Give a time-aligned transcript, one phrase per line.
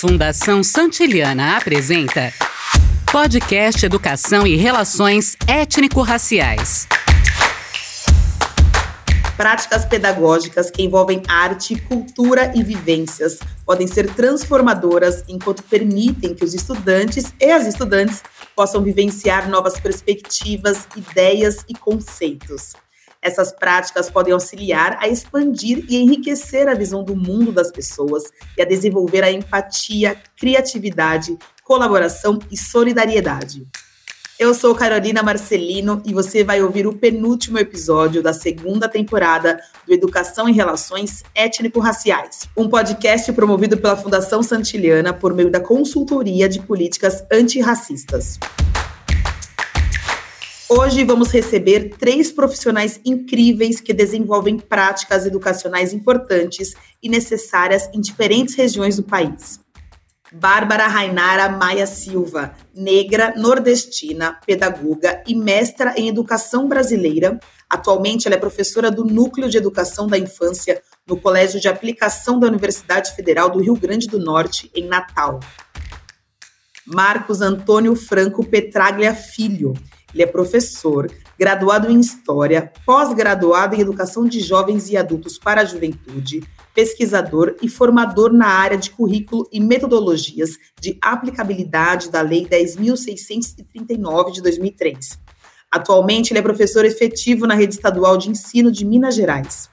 [0.00, 2.32] Fundação Santiliana apresenta
[3.10, 6.86] Podcast Educação e Relações Étnico-Raciais.
[9.36, 16.54] Práticas pedagógicas que envolvem arte, cultura e vivências podem ser transformadoras enquanto permitem que os
[16.54, 18.22] estudantes e as estudantes
[18.54, 22.74] possam vivenciar novas perspectivas, ideias e conceitos.
[23.20, 28.24] Essas práticas podem auxiliar a expandir e enriquecer a visão do mundo das pessoas
[28.56, 33.66] e a desenvolver a empatia, criatividade, colaboração e solidariedade.
[34.38, 39.92] Eu sou Carolina Marcelino e você vai ouvir o penúltimo episódio da segunda temporada do
[39.92, 46.60] Educação em Relações Étnico-Raciais, um podcast promovido pela Fundação Santiliana por meio da Consultoria de
[46.60, 48.38] Políticas Antirracistas.
[50.70, 58.54] Hoje vamos receber três profissionais incríveis que desenvolvem práticas educacionais importantes e necessárias em diferentes
[58.54, 59.60] regiões do país.
[60.30, 67.40] Bárbara Rainara Maia Silva, negra, nordestina, pedagoga e mestra em educação brasileira.
[67.70, 72.46] Atualmente, ela é professora do Núcleo de Educação da Infância no Colégio de Aplicação da
[72.46, 75.40] Universidade Federal do Rio Grande do Norte, em Natal.
[76.86, 79.72] Marcos Antônio Franco Petraglia Filho,
[80.12, 85.64] ele é professor, graduado em História, pós-graduado em Educação de Jovens e Adultos para a
[85.64, 86.42] Juventude,
[86.74, 94.42] pesquisador e formador na área de currículo e metodologias de aplicabilidade da Lei 10.639 de
[94.42, 95.18] 2003.
[95.70, 99.68] Atualmente, ele é professor efetivo na Rede Estadual de Ensino de Minas Gerais.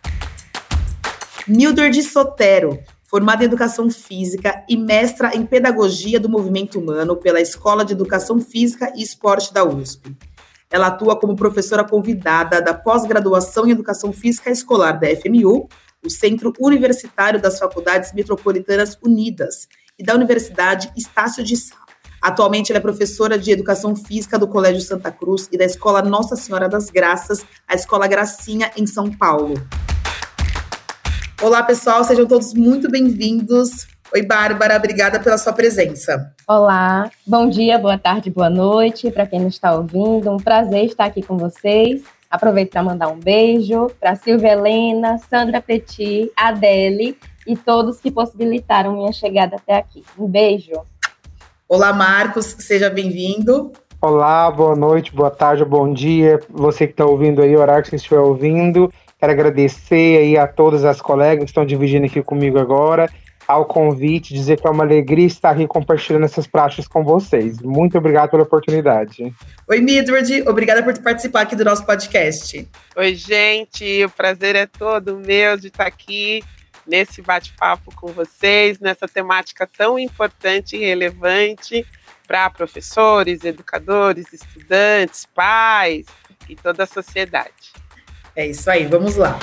[1.48, 2.80] Mildred Sotero,
[3.16, 8.42] formada em Educação Física e mestra em Pedagogia do Movimento Humano pela Escola de Educação
[8.42, 10.14] Física e Esporte da USP.
[10.70, 15.70] Ela atua como professora convidada da pós-graduação em Educação Física Escolar da FMU,
[16.06, 21.78] o Centro Universitário das Faculdades Metropolitanas Unidas, e da Universidade Estácio de Sá.
[22.22, 26.36] Atualmente, ela é professora de Educação Física do Colégio Santa Cruz e da Escola Nossa
[26.36, 29.54] Senhora das Graças, a Escola Gracinha, em São Paulo.
[31.42, 33.88] Olá, pessoal, sejam todos muito bem-vindos.
[34.14, 36.34] Oi, Bárbara, obrigada pela sua presença.
[36.48, 40.32] Olá, bom dia, boa tarde, boa noite para quem nos está ouvindo.
[40.32, 42.04] Um prazer estar aqui com vocês.
[42.32, 48.94] Aproveito para mandar um beijo para Silvia Helena, Sandra Petit, Adele e todos que possibilitaram
[48.94, 50.04] minha chegada até aqui.
[50.18, 50.72] Um beijo.
[51.68, 53.74] Olá, Marcos, seja bem-vindo.
[54.02, 56.40] Olá, boa noite, boa tarde, bom dia.
[56.50, 58.90] Você que está ouvindo aí, horário que você estiver ouvindo.
[59.26, 63.10] Quero agradecer aí a todas as colegas que estão dividindo aqui comigo agora,
[63.48, 67.60] ao convite, dizer que é uma alegria estar aqui compartilhando essas práticas com vocês.
[67.60, 69.34] Muito obrigado pela oportunidade.
[69.68, 72.70] Oi, Midward, obrigada por participar aqui do nosso podcast.
[72.96, 76.44] Oi, gente, o prazer é todo meu de estar aqui
[76.86, 81.84] nesse bate-papo com vocês, nessa temática tão importante e relevante
[82.28, 86.06] para professores, educadores, estudantes, pais
[86.48, 87.75] e toda a sociedade.
[88.36, 89.40] É isso aí, vamos lá.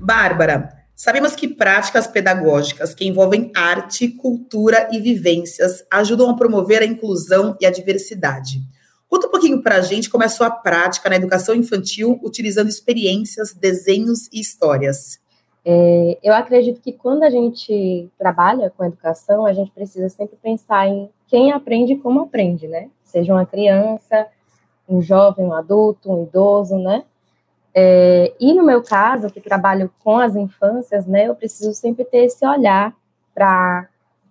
[0.00, 6.86] Bárbara, sabemos que práticas pedagógicas que envolvem arte, cultura e vivências ajudam a promover a
[6.86, 8.62] inclusão e a diversidade.
[9.06, 12.70] Conta um pouquinho para a gente como é a sua prática na educação infantil, utilizando
[12.70, 15.20] experiências, desenhos e histórias.
[15.66, 20.88] É, eu acredito que quando a gente trabalha com educação, a gente precisa sempre pensar
[20.88, 22.88] em quem aprende e como aprende, né?
[23.04, 24.26] Seja uma criança,
[24.88, 27.04] um jovem, um adulto, um idoso, né?
[27.74, 32.24] É, e no meu caso, que trabalho com as infâncias, né, eu preciso sempre ter
[32.24, 32.94] esse olhar
[33.34, 33.88] para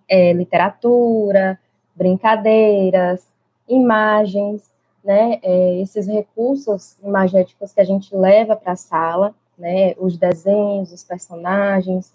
[0.08, 1.58] é, literatura,
[1.94, 3.26] brincadeiras,
[3.68, 4.70] imagens,
[5.04, 10.92] né, é, esses recursos imagéticos que a gente leva para a sala, né, os desenhos,
[10.92, 12.12] os personagens,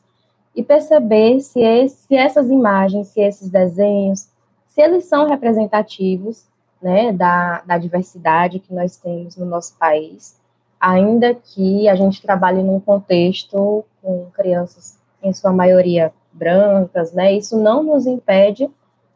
[0.56, 4.30] e perceber se, esse, se essas imagens, se esses desenhos,
[4.68, 6.46] se eles são representativos
[6.82, 10.40] né, da, da diversidade que nós temos no nosso país,
[10.80, 17.58] ainda que a gente trabalhe num contexto com crianças, em sua maioria brancas, né, isso
[17.58, 18.70] não nos impede,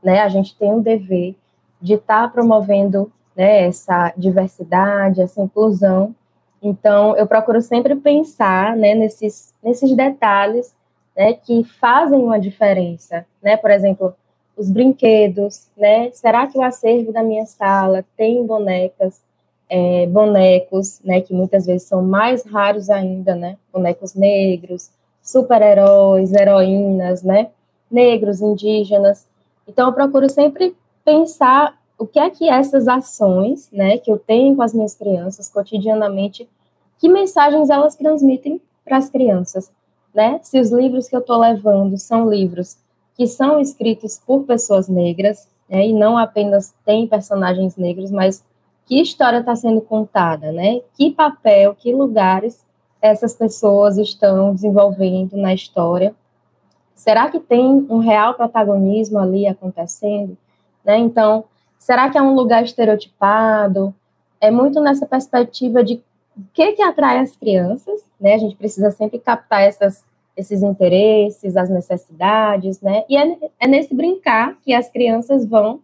[0.03, 1.35] né, a gente tem o dever
[1.79, 6.15] de estar tá promovendo né, essa diversidade, essa inclusão.
[6.61, 10.75] Então, eu procuro sempre pensar né, nesses, nesses detalhes
[11.15, 13.25] né, que fazem uma diferença.
[13.41, 13.57] Né?
[13.57, 14.13] Por exemplo,
[14.55, 16.11] os brinquedos, né?
[16.11, 19.21] Será que o acervo da minha sala tem bonecas,
[19.69, 21.21] é, bonecos, né?
[21.21, 23.57] Que muitas vezes são mais raros ainda, né?
[23.71, 24.89] Bonecos negros,
[25.21, 27.49] super-heróis, heroínas, né?
[27.89, 29.25] Negros, indígenas.
[29.67, 33.97] Então, eu procuro sempre pensar o que é que essas ações, né?
[33.97, 36.47] Que eu tenho com as minhas crianças cotidianamente,
[36.99, 39.71] que mensagens elas transmitem para as crianças.
[40.13, 40.39] né?
[40.43, 42.77] Se os livros que eu estou levando são livros
[43.21, 45.85] que são escritos por pessoas negras, né?
[45.85, 48.43] E não apenas tem personagens negros, mas
[48.83, 50.81] que história está sendo contada, né?
[50.97, 52.65] Que papel, que lugares
[52.99, 56.15] essas pessoas estão desenvolvendo na história?
[56.95, 60.35] Será que tem um real protagonismo ali acontecendo?
[60.83, 60.97] Né?
[60.97, 61.43] Então,
[61.77, 63.93] será que é um lugar estereotipado?
[64.39, 66.01] É muito nessa perspectiva de
[66.35, 68.33] o que, que atrai as crianças, né?
[68.33, 70.03] A gente precisa sempre captar essas,
[70.41, 73.03] esses interesses, as necessidades, né?
[73.07, 75.79] E é, é nesse brincar que as crianças vão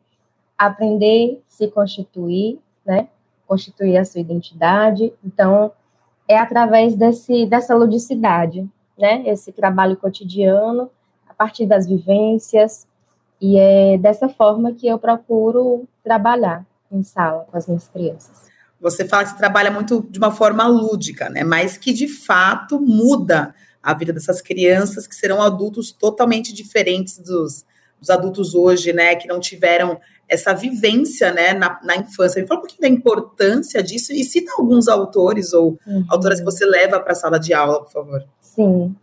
[0.57, 3.07] aprender, se constituir, né?
[3.47, 5.13] Constituir a sua identidade.
[5.23, 5.71] Então,
[6.27, 8.67] é através desse, dessa ludicidade,
[8.97, 9.23] né?
[9.27, 10.89] Esse trabalho cotidiano,
[11.29, 12.87] a partir das vivências,
[13.39, 18.47] e é dessa forma que eu procuro trabalhar em sala com as minhas crianças.
[18.81, 21.43] Você fala que você trabalha muito de uma forma lúdica, né?
[21.43, 23.53] Mas que de fato muda
[23.87, 27.65] a vida dessas crianças que serão adultos totalmente diferentes dos,
[27.97, 29.15] dos adultos hoje, né?
[29.15, 29.97] Que não tiveram
[30.27, 32.41] essa vivência né, na, na, infância.
[32.41, 36.03] Me fala um pouquinho da importância disso e cita alguns autores ou uhum.
[36.09, 38.25] autoras que você leva para a sala de aula, por favor.
[38.41, 38.93] Sim,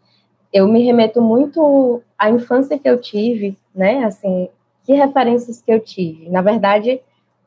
[0.53, 4.05] eu me remeto muito à infância que eu tive, né?
[4.05, 4.51] Assim,
[4.85, 6.29] que referências que eu tive.
[6.29, 7.01] Na verdade,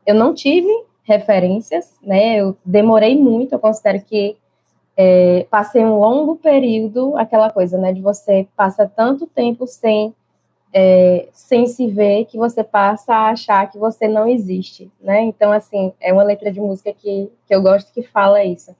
[0.07, 0.71] eu não tive
[1.03, 2.37] referências, né?
[2.37, 4.37] Eu demorei muito, eu considero que
[4.97, 7.93] é, passei um longo período, aquela coisa, né?
[7.93, 10.13] De você passa tanto tempo sem
[10.73, 15.21] é, sem se ver que você passa a achar que você não existe, né?
[15.21, 18.75] Então, assim, é uma letra de música que, que eu gosto que fala isso.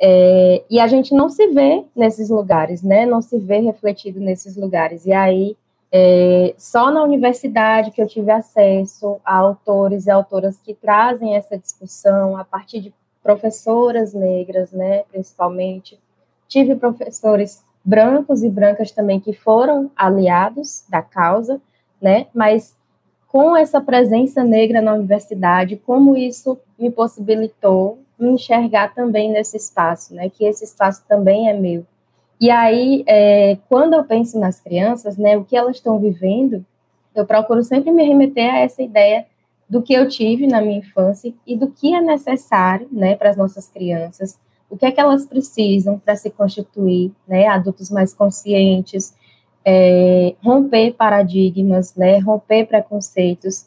[0.00, 3.06] É, e a gente não se vê nesses lugares, né?
[3.06, 5.06] Não se vê refletido nesses lugares.
[5.06, 5.56] E aí,
[5.92, 11.58] é, só na universidade que eu tive acesso a autores e autoras que trazem essa
[11.58, 12.92] discussão a partir de
[13.28, 15.02] professoras negras, né?
[15.12, 15.98] Principalmente.
[16.48, 21.60] Tive professores brancos e brancas também que foram aliados da causa,
[22.00, 22.26] né?
[22.34, 22.74] Mas
[23.26, 30.14] com essa presença negra na universidade, como isso me possibilitou me enxergar também nesse espaço,
[30.14, 30.30] né?
[30.30, 31.84] Que esse espaço também é meu.
[32.40, 35.36] E aí, é, quando eu penso nas crianças, né?
[35.36, 36.64] O que elas estão vivendo,
[37.14, 39.26] eu procuro sempre me remeter a essa ideia
[39.68, 43.36] do que eu tive na minha infância e do que é necessário, né, para as
[43.36, 44.38] nossas crianças,
[44.70, 49.14] o que é que elas precisam para se constituir, né, adultos mais conscientes,
[49.64, 53.66] é, romper paradigmas, né, romper preconceitos.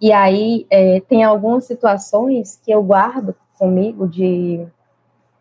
[0.00, 4.64] E aí é, tem algumas situações que eu guardo comigo de,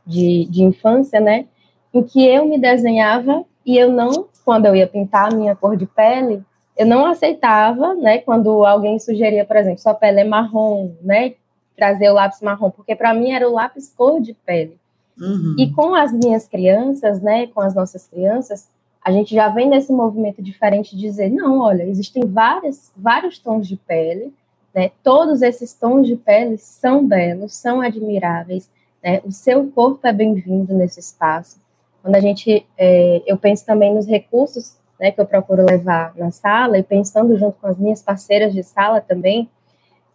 [0.05, 1.45] de, de infância, né,
[1.93, 5.77] em que eu me desenhava e eu não, quando eu ia pintar a minha cor
[5.77, 6.43] de pele,
[6.79, 11.33] eu não aceitava, né, quando alguém sugeria, por exemplo, sua pele é marrom, né,
[11.75, 14.77] trazer o lápis marrom, porque para mim era o lápis cor de pele.
[15.19, 15.55] Uhum.
[15.59, 18.69] E com as minhas crianças, né, com as nossas crianças,
[19.03, 23.67] a gente já vem nesse movimento diferente de dizer, não, olha, existem várias, vários tons
[23.67, 24.33] de pele,
[24.73, 28.69] né, todos esses tons de pele são belos, são admiráveis,
[29.03, 31.59] né, o seu corpo é bem-vindo nesse espaço.
[32.01, 36.31] Quando a gente, é, eu penso também nos recursos, né, que eu procuro levar na
[36.31, 39.49] sala, e pensando junto com as minhas parceiras de sala também,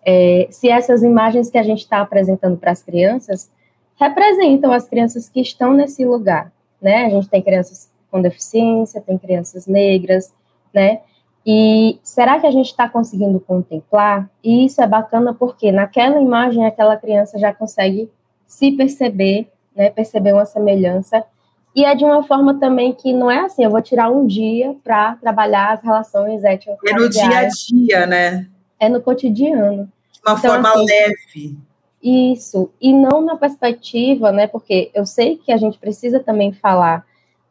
[0.04, 3.50] é, se essas imagens que a gente está apresentando para as crianças,
[3.98, 7.06] representam as crianças que estão nesse lugar, né?
[7.06, 10.32] A gente tem crianças com deficiência, tem crianças negras,
[10.72, 11.00] né?
[11.46, 14.28] E será que a gente está conseguindo contemplar?
[14.42, 18.10] E isso é bacana porque naquela imagem aquela criança já consegue
[18.46, 19.90] se perceber, né?
[19.90, 21.24] Perceber uma semelhança.
[21.74, 24.76] E é de uma forma também que não é assim, eu vou tirar um dia
[24.84, 26.78] para trabalhar as relações étnicas.
[26.86, 28.46] É no dia a dia, né?
[28.78, 29.90] É no cotidiano.
[30.12, 31.58] De uma então, forma assim, leve.
[32.02, 37.04] Isso, e não na perspectiva, né, porque eu sei que a gente precisa também falar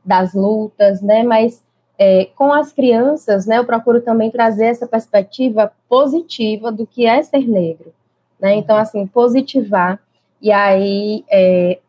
[0.05, 1.63] das lutas, né, mas
[1.97, 7.23] é, com as crianças, né, eu procuro também trazer essa perspectiva positiva do que é
[7.23, 7.91] ser negro,
[8.39, 9.99] né, então, assim, positivar,
[10.39, 11.79] e aí é,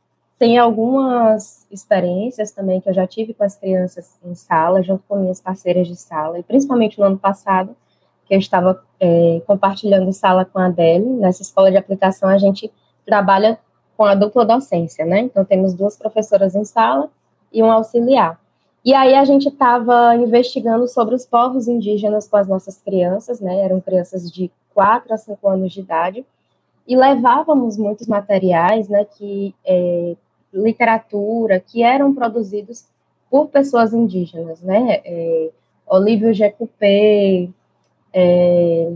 [0.45, 5.17] tem algumas experiências também que eu já tive com as crianças em sala, junto com
[5.17, 7.75] minhas parceiras de sala, e principalmente no ano passado,
[8.27, 11.07] que eu estava é, compartilhando sala com a Adele.
[11.07, 12.71] Nessa escola de aplicação, a gente
[13.07, 13.59] trabalha
[13.97, 15.21] com a dupla docência, né?
[15.21, 17.09] Então, temos duas professoras em sala
[17.51, 18.39] e um auxiliar.
[18.85, 23.61] E aí, a gente estava investigando sobre os povos indígenas com as nossas crianças, né?
[23.61, 26.27] Eram crianças de 4 a 5 anos de idade.
[26.87, 29.07] E levávamos muitos materiais, né?
[29.07, 30.17] Que, é,
[30.55, 32.85] literatura, que eram produzidos
[33.31, 35.01] por pessoas indígenas, né?
[35.05, 35.51] É,
[35.87, 37.49] Olívio Jecupé,
[38.13, 38.93] é,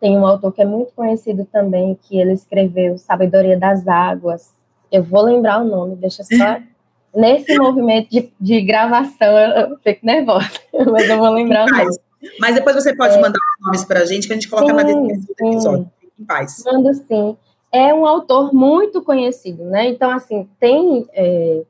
[0.00, 4.52] tem um autor que é muito conhecido também, que ele escreveu Sabedoria das Águas.
[4.90, 6.60] Eu vou lembrar o nome, deixa só
[7.14, 10.50] nesse movimento de, de gravação, eu, fico nervosa,
[10.90, 11.98] mas eu vou lembrar mais.
[12.40, 13.20] Mas depois você pode é.
[13.20, 15.90] mandar os nomes para a gente, que a gente coloca sim, na descrição do episódio.
[16.18, 16.62] Em paz.
[16.64, 17.36] Mando sim.
[17.70, 19.88] É um autor muito conhecido, né?
[19.88, 21.06] Então, assim, tem.
[21.12, 21.62] É,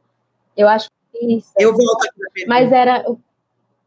[0.57, 1.53] eu acho que isso.
[1.59, 3.05] Eu volto aqui Mas era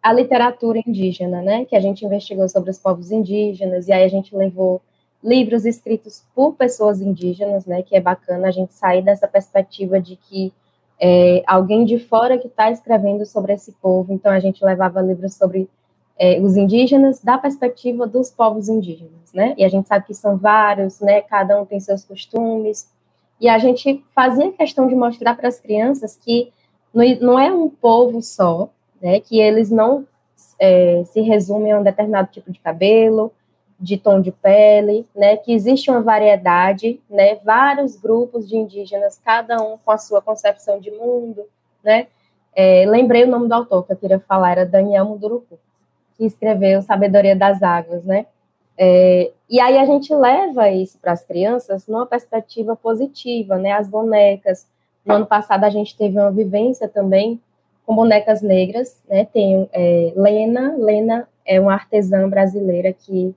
[0.02, 1.66] a literatura indígena, né?
[1.66, 4.82] Que a gente investigou sobre os povos indígenas, e aí a gente levou
[5.24, 7.84] livros escritos por pessoas indígenas, né?
[7.84, 10.52] Que é bacana a gente sair dessa perspectiva de que
[11.00, 14.12] é, alguém de fora que está escrevendo sobre esse povo.
[14.14, 15.70] Então, a gente levava livros sobre
[16.18, 19.56] é, os indígenas da perspectiva dos povos indígenas, né?
[19.58, 21.22] E a gente sabe que são vários, né?
[21.22, 22.90] Cada um tem seus costumes.
[23.40, 26.52] E a gente fazia questão de mostrar para as crianças que
[26.94, 28.70] não é um povo só,
[29.02, 29.20] né?
[29.20, 30.06] Que eles não
[30.60, 33.32] é, se resumem a um determinado tipo de cabelo,
[33.80, 35.38] de tom de pele, né?
[35.38, 37.36] Que existe uma variedade, né?
[37.44, 41.46] Vários grupos de indígenas, cada um com a sua concepção de mundo,
[41.84, 42.08] né?
[42.54, 45.58] É, lembrei o nome do autor que eu queria falar, era Daniel Munduruku
[46.22, 48.28] que escreveu Sabedoria das Águas, né?
[48.78, 53.72] É, e aí a gente leva isso para as crianças numa perspectiva positiva, né?
[53.72, 54.68] As bonecas.
[55.04, 57.42] No ano passado a gente teve uma vivência também
[57.88, 59.26] com bonecas negras, né?
[59.26, 63.34] Tem é, Lena, Lena é uma artesã brasileira que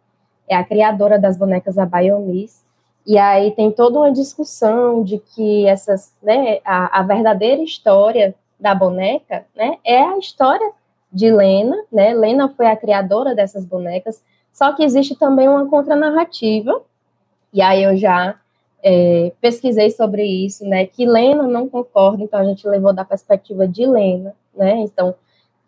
[0.47, 2.63] é a criadora das bonecas Abayomis,
[3.07, 8.75] e aí tem toda uma discussão de que essas, né, a, a verdadeira história da
[8.75, 10.71] boneca, né, é a história
[11.15, 12.13] de Lena, né?
[12.13, 14.21] Lena foi a criadora dessas bonecas,
[14.53, 16.83] só que existe também uma contranarrativa,
[17.53, 18.35] e aí eu já
[18.83, 20.87] é, pesquisei sobre isso, né?
[20.87, 24.81] Que Lena não concorda, então a gente levou da perspectiva de Lena, né?
[24.81, 25.15] Então,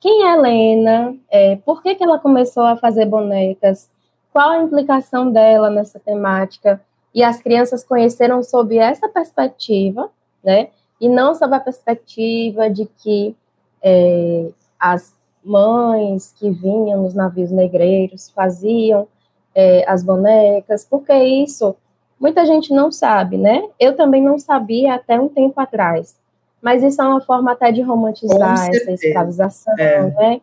[0.00, 1.17] quem é Lena?
[1.31, 3.88] É, por que, que ela começou a fazer bonecas?
[4.33, 6.83] Qual a implicação dela nessa temática?
[7.15, 10.11] E as crianças conheceram sob essa perspectiva,
[10.45, 10.69] né?
[11.00, 13.35] E não sob a perspectiva de que
[13.83, 14.49] é,
[14.79, 15.15] as
[15.47, 19.07] mães que vinham nos navios negreiros faziam
[19.55, 21.75] é, as bonecas, porque isso
[22.19, 23.62] muita gente não sabe, né?
[23.79, 26.19] Eu também não sabia até um tempo atrás.
[26.61, 30.03] Mas isso é uma forma até de romantizar essa escravização, é.
[30.11, 30.41] né?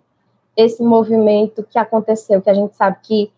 [0.55, 3.31] Esse movimento que aconteceu, que a gente sabe que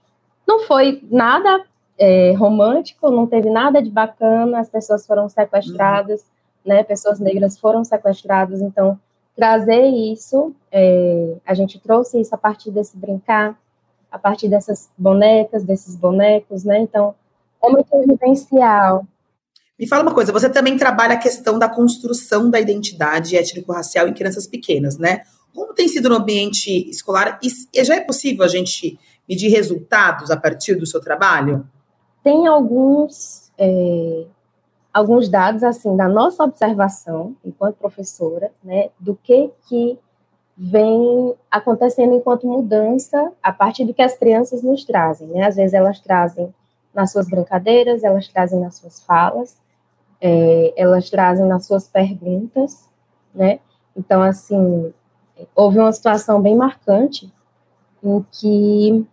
[0.46, 1.64] não foi nada
[1.98, 6.74] é, romântico, não teve nada de bacana, as pessoas foram sequestradas, uhum.
[6.74, 6.84] né?
[6.84, 9.00] Pessoas negras foram sequestradas, então
[9.36, 13.60] trazer isso, é, a gente trouxe isso a partir desse brincar,
[14.12, 16.80] a partir dessas bonecas, desses bonecos, né?
[16.80, 17.13] Então,
[17.63, 19.06] é muito vivencial.
[19.77, 24.13] Me fala uma coisa, você também trabalha a questão da construção da identidade étnico-racial em
[24.13, 25.24] crianças pequenas, né?
[25.54, 27.39] Como tem sido no ambiente escolar?
[27.44, 31.68] E já é possível a gente medir resultados a partir do seu trabalho?
[32.24, 34.25] Tem alguns é,
[34.96, 40.00] alguns dados assim da nossa observação enquanto professora, né, do que que
[40.58, 45.46] vem acontecendo enquanto mudança a partir do que as crianças nos trazem, né?
[45.46, 46.56] Às vezes elas trazem
[46.94, 49.58] nas suas brincadeiras, elas trazem nas suas falas,
[50.22, 52.90] é, elas trazem nas suas perguntas,
[53.34, 53.60] né?
[53.98, 54.94] Então, assim,
[55.54, 57.30] houve uma situação bem marcante
[58.02, 59.06] em que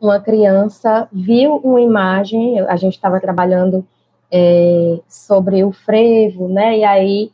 [0.00, 3.86] uma criança viu uma imagem, a gente estava trabalhando
[4.30, 6.78] é, sobre o frevo, né?
[6.78, 7.32] E aí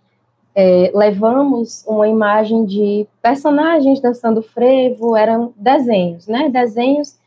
[0.55, 6.49] é, levamos uma imagem de personagens dançando frevo, eram desenhos, né?
[6.49, 7.19] Desenhos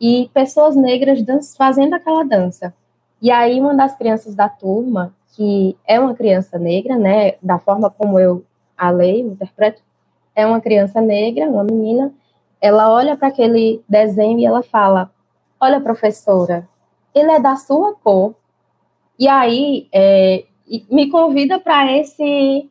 [0.00, 1.24] e pessoas negras
[1.56, 2.72] fazendo aquela dança.
[3.20, 7.34] E aí uma das crianças da turma, que é uma criança negra, né?
[7.42, 8.44] Da forma como eu
[8.76, 9.82] a leio, interpreto,
[10.34, 12.12] é uma criança negra, uma menina.
[12.60, 15.10] Ela olha para aquele desenho e ela fala:
[15.58, 16.68] Olha, professora,
[17.14, 18.34] ele é da sua cor,
[19.18, 20.44] e aí é,
[20.90, 22.68] me convida para esse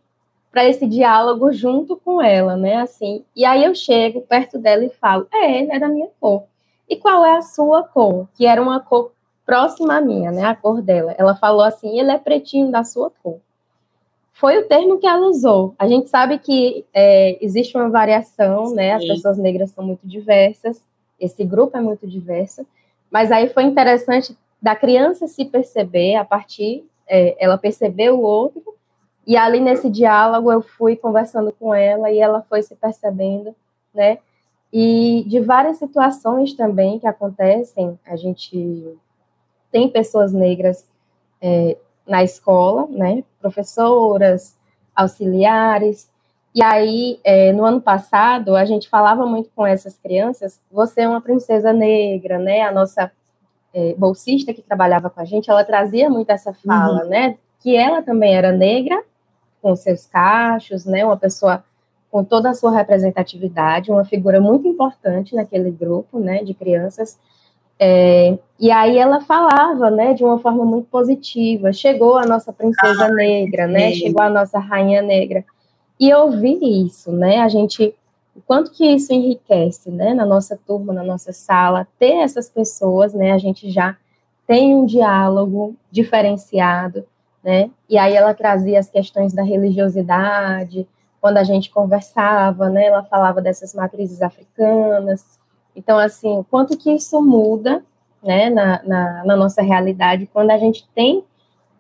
[0.52, 2.78] para esse diálogo junto com ela, né?
[2.78, 6.44] Assim, e aí eu chego perto dela e falo: "É, ele é da minha cor.
[6.88, 9.12] E qual é a sua cor?" Que era uma cor
[9.46, 10.46] próxima à minha, né?
[10.46, 11.14] A cor dela.
[11.18, 13.40] Ela falou assim: "Ele é pretinho da sua cor."
[14.32, 15.74] Foi o termo que ela usou.
[15.80, 18.94] A gente sabe que é, existe uma variação, né?
[18.94, 20.82] As pessoas negras são muito diversas.
[21.18, 22.66] Esse grupo é muito diverso.
[23.10, 28.64] Mas aí foi interessante da criança se perceber a partir, é, ela percebeu o outro,
[29.28, 33.56] e ali nesse diálogo eu fui conversando com ela e ela foi se percebendo,
[33.94, 34.18] né?
[34.74, 38.98] E de várias situações também que acontecem, a gente
[39.72, 40.84] tem pessoas negras
[41.40, 43.24] é, na escola, né?
[43.40, 44.58] Professoras,
[44.96, 46.10] auxiliares.
[46.56, 51.08] E aí, é, no ano passado, a gente falava muito com essas crianças: você é
[51.08, 52.64] uma princesa negra, né?
[52.64, 53.12] A nossa
[53.76, 57.10] é, bolsista que trabalhava com a gente, ela trazia muito essa fala, uhum.
[57.10, 57.38] né?
[57.60, 59.04] Que ela também era negra,
[59.62, 61.64] com seus cachos, né, uma pessoa
[62.12, 67.20] com toda a sua representatividade, uma figura muito importante naquele grupo, né, de crianças.
[67.78, 71.74] É, e aí ela falava, né, de uma forma muito positiva.
[71.74, 73.92] Chegou a nossa princesa ah, negra, né?
[73.92, 75.44] Chegou a nossa rainha negra.
[76.00, 77.40] E ouvir isso, né?
[77.40, 77.94] A gente,
[78.36, 80.14] o quanto que isso enriquece, né?
[80.14, 83.32] Na nossa turma, na nossa sala, ter essas pessoas, né?
[83.32, 83.96] A gente já
[84.46, 87.06] tem um diálogo diferenciado,
[87.44, 87.70] né?
[87.90, 90.88] E aí ela trazia as questões da religiosidade,
[91.22, 92.86] quando a gente conversava, né?
[92.88, 95.40] Ela falava dessas matrizes africanas,
[95.76, 97.84] então, assim, o quanto que isso muda
[98.24, 101.24] né, na, na, na, nossa realidade quando a gente tem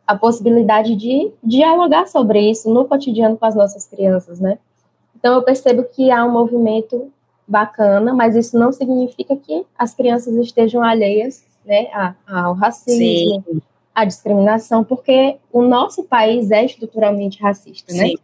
[0.05, 4.59] a possibilidade de dialogar sobre isso no cotidiano com as nossas crianças, né?
[5.25, 7.11] Então, eu percebo que há um movimento
[7.47, 11.87] bacana, mas isso não significa que as crianças estejam alheias né,
[12.27, 13.61] ao racismo, Sim.
[13.95, 18.09] à discriminação, porque o nosso país é estruturalmente racista, né?
[18.09, 18.15] Sim.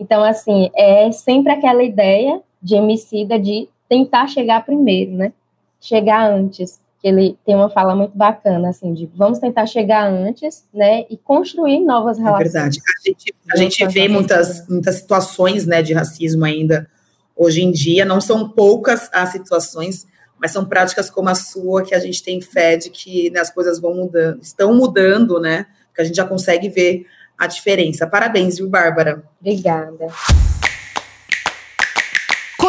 [0.00, 5.32] Então, assim, é sempre aquela ideia de emicida de tentar chegar primeiro, né?
[5.80, 6.79] Chegar antes.
[7.00, 11.06] Que ele tem uma fala muito bacana, assim, de vamos tentar chegar antes, né?
[11.08, 12.40] E construir novas é relações.
[12.40, 12.80] É verdade.
[12.86, 16.86] A gente, a gente vê muitas, muitas situações, né, de racismo ainda
[17.34, 18.04] hoje em dia.
[18.04, 20.06] Não são poucas as situações,
[20.38, 23.50] mas são práticas como a sua que a gente tem fé de que né, as
[23.50, 25.66] coisas vão mudando, estão mudando, né?
[25.94, 27.06] Que a gente já consegue ver
[27.38, 28.06] a diferença.
[28.06, 29.24] Parabéns, viu, Bárbara?
[29.40, 30.08] Obrigada.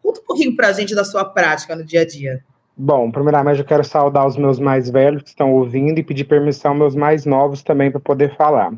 [0.02, 2.44] Conta um pouquinho para a gente da sua prática no dia a dia.
[2.76, 6.72] Bom, primeiramente eu quero saudar os meus mais velhos que estão ouvindo e pedir permissão
[6.72, 8.74] aos meus mais novos também para poder falar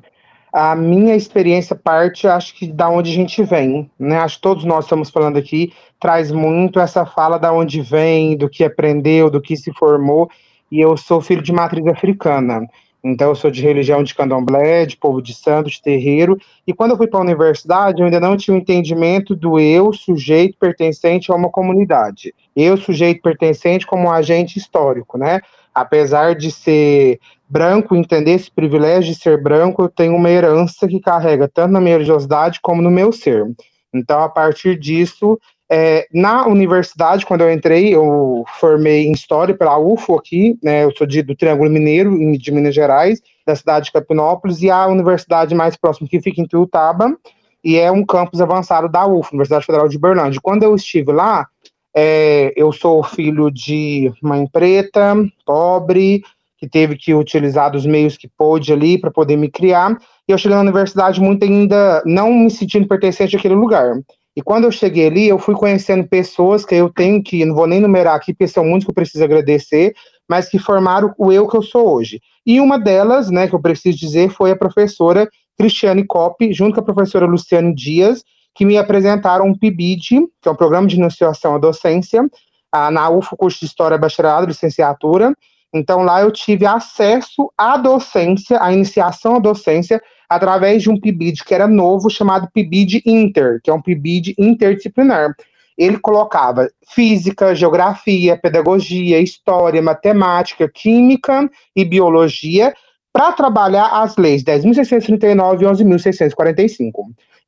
[0.52, 4.18] a minha experiência parte, acho que da onde a gente vem, né?
[4.18, 8.50] Acho que todos nós estamos falando aqui, traz muito essa fala da onde vem, do
[8.50, 10.30] que aprendeu, do que se formou,
[10.70, 12.66] e eu sou filho de matriz africana.
[13.04, 16.38] Então, eu sou de religião de candomblé, de povo de santo, de terreiro.
[16.64, 19.58] E quando eu fui para a universidade, eu ainda não tinha o um entendimento do
[19.58, 22.32] eu, sujeito pertencente a uma comunidade.
[22.54, 25.40] Eu, sujeito pertencente, como um agente histórico, né?
[25.74, 31.00] Apesar de ser branco, entender esse privilégio de ser branco, eu tenho uma herança que
[31.00, 33.44] carrega tanto na minha religiosidade como no meu ser.
[33.92, 35.38] Então, a partir disso,
[35.70, 40.94] é, na universidade, quando eu entrei, eu formei em História pela UFO aqui, né, eu
[40.96, 45.54] sou de, do Triângulo Mineiro, de Minas Gerais, da cidade de Capinópolis, e a universidade
[45.54, 47.16] mais próxima que fica em Tuiutaba,
[47.64, 50.40] e é um campus avançado da UFO, Universidade Federal de Berlândia.
[50.42, 51.46] Quando eu estive lá,
[51.94, 56.22] é, eu sou filho de mãe preta, pobre,
[56.56, 59.98] que teve que utilizar dos meios que pôde ali para poder me criar.
[60.28, 64.00] E eu cheguei na universidade muito ainda não me sentindo pertencente àquele lugar.
[64.34, 67.66] E quando eu cheguei ali, eu fui conhecendo pessoas que eu tenho que, não vou
[67.66, 69.92] nem numerar aqui, porque são muitos que eu preciso agradecer,
[70.28, 72.20] mas que formaram o eu que eu sou hoje.
[72.46, 75.28] E uma delas, né, que eu preciso dizer, foi a professora
[75.58, 80.50] Cristiane Coppi, junto com a professora Luciane Dias, que me apresentaram um PIBID, que é
[80.50, 82.28] um programa de iniciação à docência,
[82.72, 85.34] na UFO, curso de História Bacharelado, licenciatura,
[85.74, 91.44] então lá eu tive acesso à docência, à iniciação à docência, através de um PIBID
[91.44, 95.34] que era novo, chamado PIBID Inter, que é um PIBID interdisciplinar.
[95.76, 102.74] Ele colocava física, geografia, pedagogia, história, matemática, química e biologia
[103.12, 106.92] para trabalhar as leis 10.639 e 11.645.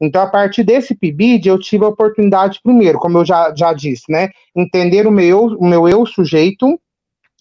[0.04, 4.04] Então, a partir desse PIBID, eu tive a oportunidade, primeiro, como eu já, já disse,
[4.08, 6.78] né, entender o meu, o meu eu sujeito,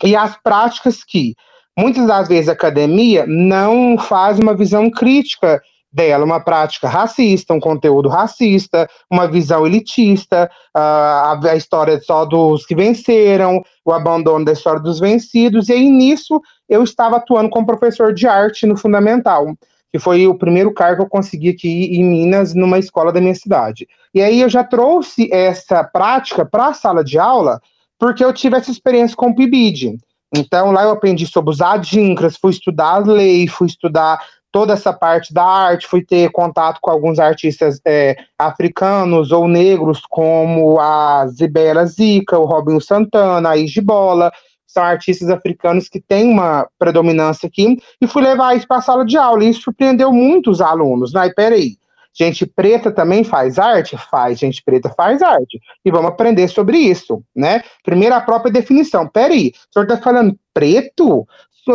[0.03, 1.35] e as práticas que
[1.77, 5.61] muitas das vezes a academia não faz uma visão crítica
[5.93, 12.65] dela, uma prática racista, um conteúdo racista, uma visão elitista, a, a história só dos
[12.65, 17.67] que venceram, o abandono da história dos vencidos, e aí nisso eu estava atuando como
[17.67, 19.55] professor de arte no Fundamental,
[19.93, 23.35] que foi o primeiro cargo que eu consegui aqui em Minas, numa escola da minha
[23.35, 23.87] cidade.
[24.11, 27.61] E aí eu já trouxe essa prática para a sala de aula,
[27.99, 29.99] porque eu tive essa experiência com o PIBID.
[30.35, 34.19] Então, lá eu aprendi sobre os adinkras, fui estudar as leis, fui estudar
[34.51, 40.01] toda essa parte da arte, fui ter contato com alguns artistas é, africanos ou negros,
[40.09, 44.31] como a Zibela Zica, o Robinho Santana, a Igibola,
[44.67, 49.05] são artistas africanos que têm uma predominância aqui, e fui levar isso para a sala
[49.05, 51.27] de aula, e isso surpreendeu muito os alunos, né?
[51.27, 51.77] E peraí,
[52.15, 53.97] Gente preta também faz arte?
[53.97, 55.59] Faz, gente preta faz arte.
[55.83, 57.63] E vamos aprender sobre isso, né?
[57.83, 59.07] Primeiro, a própria definição.
[59.07, 61.27] Peraí, o senhor está falando preto?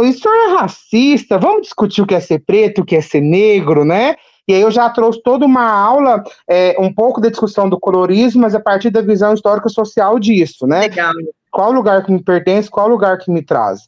[0.05, 3.85] isso é racista, vamos discutir o que é ser preto, o que é ser negro,
[3.85, 4.16] né?
[4.46, 8.42] E aí eu já trouxe toda uma aula, é, um pouco da discussão do colorismo,
[8.42, 10.81] mas a partir da visão histórica social disso, né?
[10.81, 11.12] Legal.
[11.59, 13.81] Qual lugar que me pertence, qual lugar que me traz.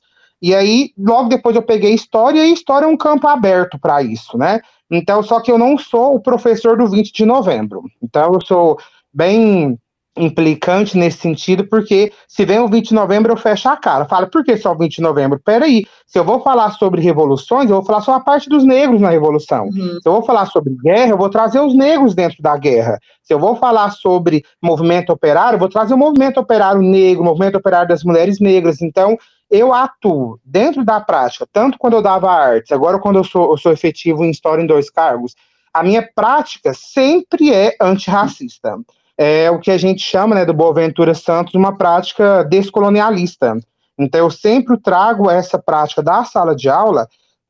[0.43, 4.37] E aí, logo depois eu peguei história, e história é um campo aberto para isso,
[4.37, 4.61] né?
[4.91, 7.85] Então, só que eu não sou o professor do 20 de novembro.
[8.03, 8.77] Então, eu sou
[9.15, 9.79] bem
[10.17, 14.05] implicante nesse sentido, porque se vem o 20 de novembro, eu fecho a cara.
[14.07, 15.41] Fala, por que só o 20 de novembro?
[15.45, 19.01] Peraí, se eu vou falar sobre revoluções, eu vou falar só a parte dos negros
[19.01, 19.67] na revolução.
[19.67, 19.99] Uhum.
[20.03, 22.99] Se eu vou falar sobre guerra, eu vou trazer os negros dentro da guerra.
[23.23, 27.27] Se eu vou falar sobre movimento operário, eu vou trazer o movimento operário negro, o
[27.27, 28.83] movimento operário das mulheres negras.
[28.83, 29.17] Então,
[29.49, 33.59] eu atuo dentro da prática, tanto quando eu dava artes, agora quando eu sou, eu
[33.59, 35.35] sou efetivo em História em dois cargos,
[35.73, 38.77] a minha prática sempre é antirracista
[39.23, 43.55] é o que a gente chama, né, do Boaventura Santos, uma prática descolonialista.
[43.99, 47.07] Então, eu sempre trago essa prática da sala de aula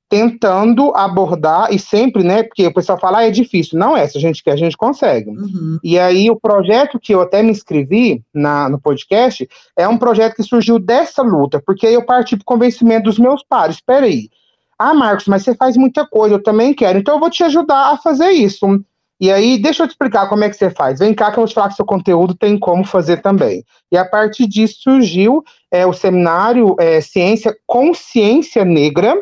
[0.08, 3.78] tentando abordar, e sempre, né, porque o pessoal fala, ah, é difícil.
[3.78, 5.30] Não é, se a gente quer, a gente consegue.
[5.30, 5.78] Uhum.
[5.84, 10.34] E aí, o projeto que eu até me inscrevi na, no podcast é um projeto
[10.34, 13.76] que surgiu dessa luta, porque eu parti do convencimento dos meus pares.
[13.76, 14.28] Espera aí.
[14.76, 17.92] Ah, Marcos, mas você faz muita coisa, eu também quero, então eu vou te ajudar
[17.92, 18.66] a fazer isso.
[19.20, 20.98] E aí, deixa eu te explicar como é que você faz.
[20.98, 23.62] Vem cá que eu vou te falar que seu conteúdo tem como fazer também.
[23.92, 29.14] E a partir disso surgiu é, o seminário é, Ciência Consciência Negra.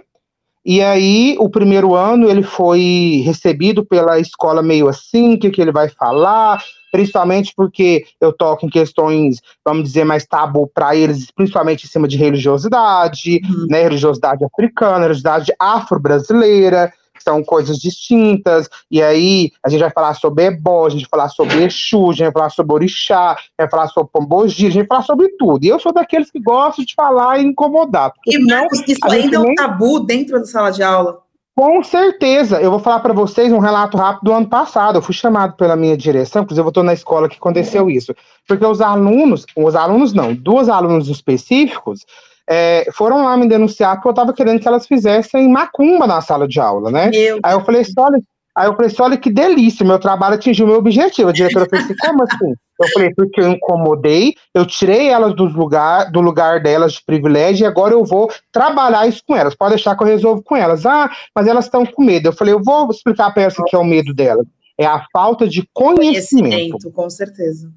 [0.65, 5.61] E aí, o primeiro ano, ele foi recebido pela escola meio assim, o que, que
[5.61, 11.31] ele vai falar, principalmente porque eu toco em questões, vamos dizer, mais tabu para eles,
[11.31, 13.67] principalmente em cima de religiosidade, uhum.
[13.69, 20.45] né, religiosidade africana, religiosidade afro-brasileira, são coisas distintas, e aí a gente vai falar sobre
[20.45, 23.53] ebó, a gente vai falar sobre Exu, a gente vai falar sobre orixá, a gente
[23.59, 25.65] vai falar sobre pombogi, a gente vai falar sobre tudo.
[25.65, 28.13] E eu sou daqueles que gostam de falar e incomodar.
[28.27, 29.55] E Marcos, isso ainda é um nem...
[29.55, 31.23] tabu dentro da sala de aula?
[31.59, 32.61] Com certeza.
[32.61, 34.99] Eu vou falar para vocês um relato rápido do ano passado.
[34.99, 38.15] Eu fui chamado pela minha direção, inclusive eu estou na escola que aconteceu isso.
[38.47, 42.07] Porque os alunos, os alunos não, duas alunos específicos,
[42.49, 46.49] é, foram lá me denunciar porque eu estava querendo que elas fizessem macumba na sala
[46.49, 47.11] de aula, né?
[47.11, 48.23] Meu aí eu falei assim, olha,
[48.57, 51.29] aí eu falei assim, olha que delícia, meu trabalho atingiu o meu objetivo.
[51.29, 52.55] A diretora falou assim, como assim?
[52.81, 57.65] Eu falei, porque eu incomodei, eu tirei elas do lugar, do lugar delas de privilégio
[57.65, 59.55] e agora eu vou trabalhar isso com elas.
[59.55, 60.87] Pode deixar que eu resolvo com elas.
[60.87, 62.29] Ah, mas elas estão com medo.
[62.29, 64.47] Eu falei, eu vou explicar para elas o que é o medo delas.
[64.79, 66.49] É a falta de conhecimento.
[66.49, 67.69] Conhecimento, com certeza.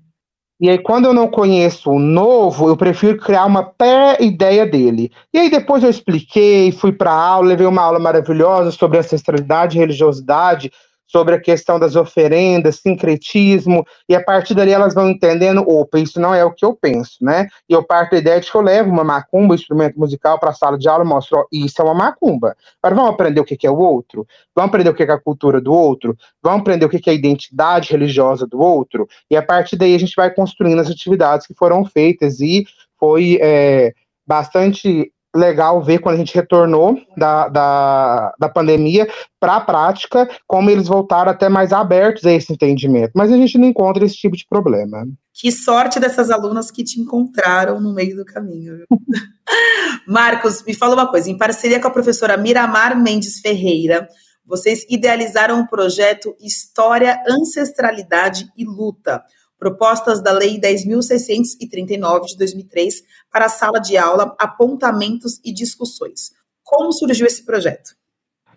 [0.62, 5.12] E aí, quando eu não conheço o novo, eu prefiro criar uma pré-ideia dele.
[5.34, 9.80] E aí, depois eu expliquei, fui para aula, levei uma aula maravilhosa sobre ancestralidade e
[9.80, 10.71] religiosidade,
[11.12, 16.21] sobre a questão das oferendas, sincretismo, e a partir dali elas vão entendendo, opa, isso
[16.21, 17.50] não é o que eu penso, né?
[17.67, 20.52] E eu parto da ideia de que eu levo uma macumba, um instrumento musical, para
[20.52, 22.56] a sala de aula e mostro, ó, isso é uma macumba.
[22.82, 24.26] Agora vamos aprender o que é o outro?
[24.56, 26.15] Vamos aprender o que é a cultura do outro?
[26.41, 29.06] Vamos aprender o que é a identidade religiosa do outro?
[29.30, 32.63] E a partir daí a gente vai construindo as atividades que foram feitas, e
[32.97, 33.93] foi é,
[34.26, 39.08] bastante legal ver quando a gente retornou da, da, da pandemia
[39.39, 43.12] para a prática, como eles voltaram até mais abertos a esse entendimento.
[43.15, 45.08] Mas a gente não encontra esse tipo de problema.
[45.34, 48.86] Que sorte dessas alunas que te encontraram no meio do caminho.
[50.08, 51.30] Marcos, me fala uma coisa.
[51.30, 54.08] Em parceria com a professora Miramar Mendes Ferreira,
[54.46, 59.24] vocês idealizaram o projeto História, Ancestralidade e Luta
[59.62, 66.32] propostas da Lei 10.639 de 2003 para a sala de aula, apontamentos e discussões.
[66.63, 67.91] Como surgiu esse projeto?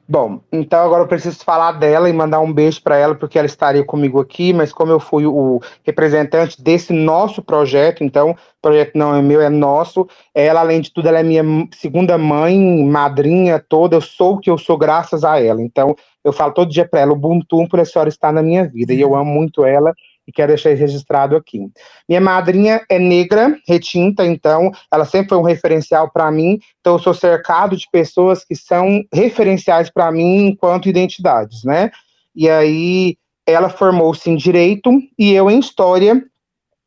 [0.09, 3.47] Bom, então agora eu preciso falar dela e mandar um beijo para ela, porque ela
[3.47, 8.97] estaria comigo aqui, mas como eu fui o representante desse nosso projeto, então o projeto
[8.97, 10.09] não é meu, é nosso.
[10.35, 14.49] Ela, além de tudo, ela é minha segunda mãe, madrinha toda, eu sou o que
[14.49, 15.61] eu sou graças a ela.
[15.61, 18.95] Então eu falo todo dia para ela, Ubuntu, por a senhora estar na minha vida,
[18.95, 19.93] e eu amo muito ela
[20.27, 21.69] e quero deixar registrado aqui.
[22.09, 26.59] Minha madrinha é negra, retinta, então ela sempre foi um referencial para mim.
[26.81, 31.91] Então eu sou cercado de pessoas que são referenciais para mim enquanto identidades, né?
[32.35, 36.23] E aí ela formou-se em direito e eu em história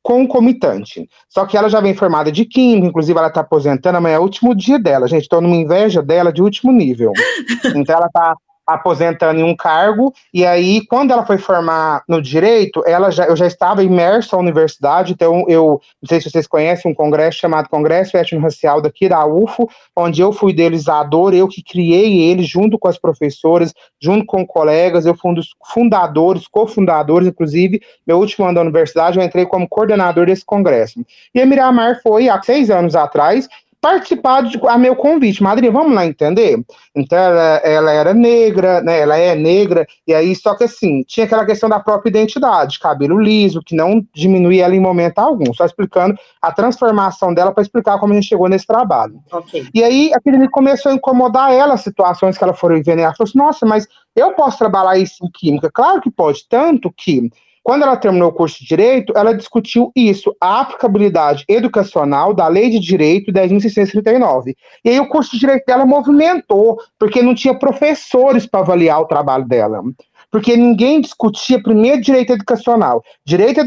[0.01, 1.07] concomitante.
[1.27, 4.23] Só que ela já vem formada de química, inclusive ela está aposentando, amanhã é o
[4.23, 5.23] último dia dela, gente.
[5.23, 7.11] Estou numa inveja dela de último nível.
[7.75, 8.33] Então ela está
[8.67, 13.35] aposentando em um cargo, e aí, quando ela foi formar no direito, ela já, eu
[13.35, 17.69] já estava imersa na universidade, então eu, não sei se vocês conhecem um congresso chamado
[17.69, 22.87] Congresso Étnico-Racial daqui da UFO, onde eu fui idealizador, eu que criei ele junto com
[22.87, 28.55] as professoras, junto com colegas, eu fui um dos fundadores, cofundadores, inclusive, meu último ano
[28.55, 31.05] da universidade, eu entrei como coordenador desse congresso.
[31.33, 33.47] E a Miramar foi, há seis anos atrás,
[33.81, 35.41] participar de, a meu convite.
[35.41, 36.57] Madrinha, vamos lá entender?
[36.95, 38.99] Então, ela, ela, era negra, né?
[38.99, 43.19] Ela é negra, e aí, só que assim, tinha aquela questão da própria identidade, cabelo
[43.19, 47.99] liso, que não diminuía ela em momento algum, só explicando a transformação dela para explicar
[47.99, 49.19] como a gente chegou nesse trabalho.
[49.31, 49.67] Okay.
[49.73, 53.29] E aí, aquele começou a incomodar ela, situações que ela foi vivendo, e ela falou
[53.29, 55.69] assim, nossa, mas eu posso trabalhar isso em química?
[55.71, 57.29] Claro que pode, tanto que
[57.67, 62.69] quando ela terminou o curso de Direito, ela discutiu isso, a aplicabilidade educacional da Lei
[62.69, 64.55] de Direito 10.639.
[64.85, 69.05] E aí o curso de Direito dela movimentou, porque não tinha professores para avaliar o
[69.05, 69.83] trabalho dela.
[70.31, 73.59] Porque ninguém discutia primeiro direito educacional, direito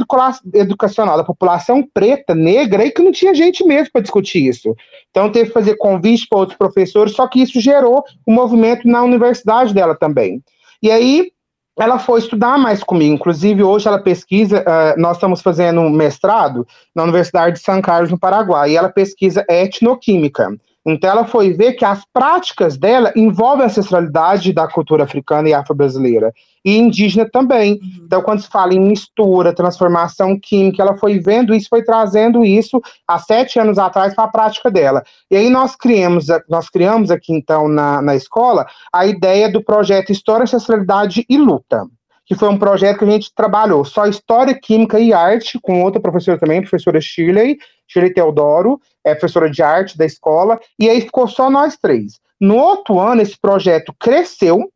[0.55, 4.75] educacional da população preta, negra, e que não tinha gente mesmo para discutir isso.
[5.11, 9.03] Então teve que fazer convite para outros professores, só que isso gerou um movimento na
[9.03, 10.43] universidade dela também.
[10.83, 11.33] E aí
[11.81, 13.15] ela foi estudar mais comigo.
[13.15, 18.11] Inclusive, hoje ela pesquisa, uh, nós estamos fazendo um mestrado na Universidade de São Carlos,
[18.11, 20.55] no Paraguai, e ela pesquisa etnoquímica.
[20.85, 25.55] Então, ela foi ver que as práticas dela envolvem a ancestralidade da cultura africana e
[25.55, 27.73] afro-brasileira, e indígena também.
[27.73, 28.05] Uhum.
[28.05, 32.81] Então, quando se fala em mistura, transformação química, ela foi vendo isso, foi trazendo isso
[33.07, 35.03] há sete anos atrás para a prática dela.
[35.31, 40.13] E aí nós criamos, nós criamos aqui, então, na, na escola, a ideia do projeto
[40.13, 41.87] História, Ancestralidade e Luta
[42.31, 46.01] que foi um projeto que a gente trabalhou só História, Química e Arte, com outra
[46.01, 51.27] professora também, professora Shirley, Shirley Teodoro, é professora de arte da escola, e aí ficou
[51.27, 52.21] só nós três.
[52.41, 54.71] No outro ano, esse projeto cresceu,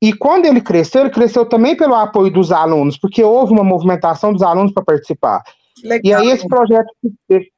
[0.00, 4.32] e quando ele cresceu, ele cresceu também pelo apoio dos alunos, porque houve uma movimentação
[4.32, 5.42] dos alunos para participar.
[5.82, 6.00] Legal.
[6.04, 6.88] E aí esse projeto,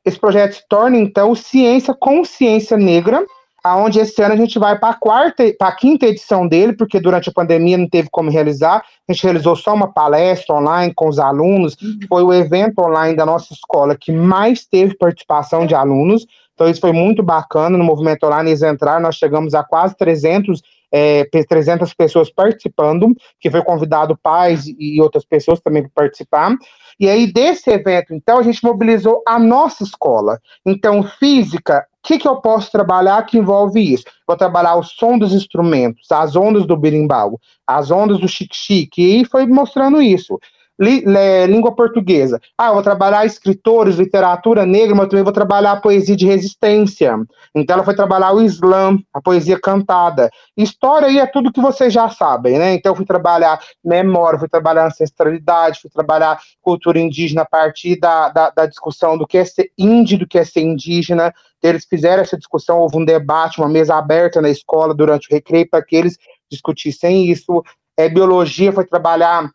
[0.05, 3.25] esse projeto se torna, então, Ciência Consciência Negra,
[3.63, 6.99] aonde esse ano a gente vai para a quarta, para a quinta edição dele, porque
[6.99, 8.83] durante a pandemia não teve como realizar.
[9.09, 11.77] A gente realizou só uma palestra online com os alunos.
[11.81, 11.99] Uhum.
[12.09, 16.27] Foi o evento online da nossa escola que mais teve participação de alunos.
[16.55, 17.77] Então isso foi muito bacana.
[17.77, 23.51] No movimento online eles entraram, nós chegamos a quase 300 é, 300 pessoas participando, que
[23.51, 26.57] foi convidado pais e outras pessoas também para participar.
[26.99, 30.39] E aí, desse evento, então, a gente mobilizou a nossa escola.
[30.67, 34.05] Então, física, o que, que eu posso trabalhar que envolve isso?
[34.27, 39.25] Vou trabalhar o som dos instrumentos, as ondas do berimbau, as ondas do chique-chique, e
[39.25, 40.39] foi mostrando isso
[40.81, 41.05] li,
[41.47, 42.41] língua portuguesa.
[42.57, 47.17] Ah, eu vou trabalhar escritores, literatura negra, mas também vou trabalhar a poesia de resistência.
[47.55, 50.31] Então ela foi trabalhar o Islã, a poesia cantada.
[50.57, 52.75] História aí é tudo que vocês já sabem, né?
[52.75, 58.31] Então eu fui trabalhar memória, fui trabalhar ancestralidade, fui trabalhar cultura indígena a partir da,
[58.31, 61.33] da, da discussão do que é ser índio, do que é ser indígena.
[61.63, 65.69] Eles fizeram essa discussão, houve um debate, uma mesa aberta na escola durante o recreio
[65.69, 66.17] para que eles
[66.51, 67.63] discutissem isso.
[67.99, 69.51] É, biologia foi trabalhar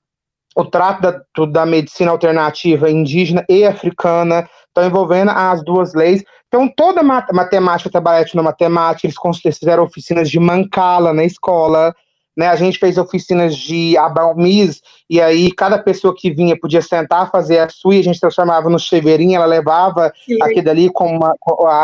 [0.56, 6.24] o trato da, da medicina alternativa indígena e africana, estão envolvendo as duas leis.
[6.48, 11.94] Então, toda mat matemática trabalha na matemática, eles fizeram oficinas de mancala na escola,
[12.38, 12.48] né?
[12.48, 17.60] A gente fez oficinas de abalmis, e aí cada pessoa que vinha podia sentar, fazer
[17.60, 21.34] a sua, e a gente transformava no cheveirinho, ela levava aquilo ali com, uma,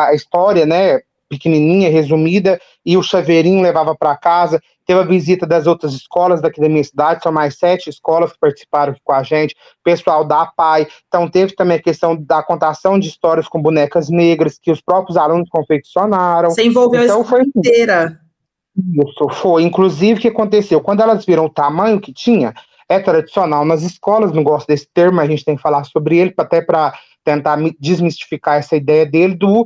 [0.07, 1.01] a história, né?
[1.31, 4.61] pequenininha, resumida, e o chaveirinho levava para casa.
[4.91, 8.39] Teve a visita das outras escolas daqui da minha cidade, são mais sete escolas que
[8.39, 10.85] participaram com a gente, pessoal da PAI.
[11.07, 15.15] Então, teve também a questão da contação de histórias com bonecas negras, que os próprios
[15.15, 16.49] alunos confeccionaram.
[16.49, 17.51] Você envolveu então, a foi, assim.
[17.55, 18.19] inteira.
[18.75, 19.63] Isso, foi.
[19.63, 20.81] Inclusive, o que aconteceu?
[20.81, 22.53] Quando elas viram o tamanho que tinha,
[22.89, 26.17] é tradicional nas escolas, não gosto desse termo, mas a gente tem que falar sobre
[26.17, 29.65] ele, até para tentar desmistificar essa ideia dele do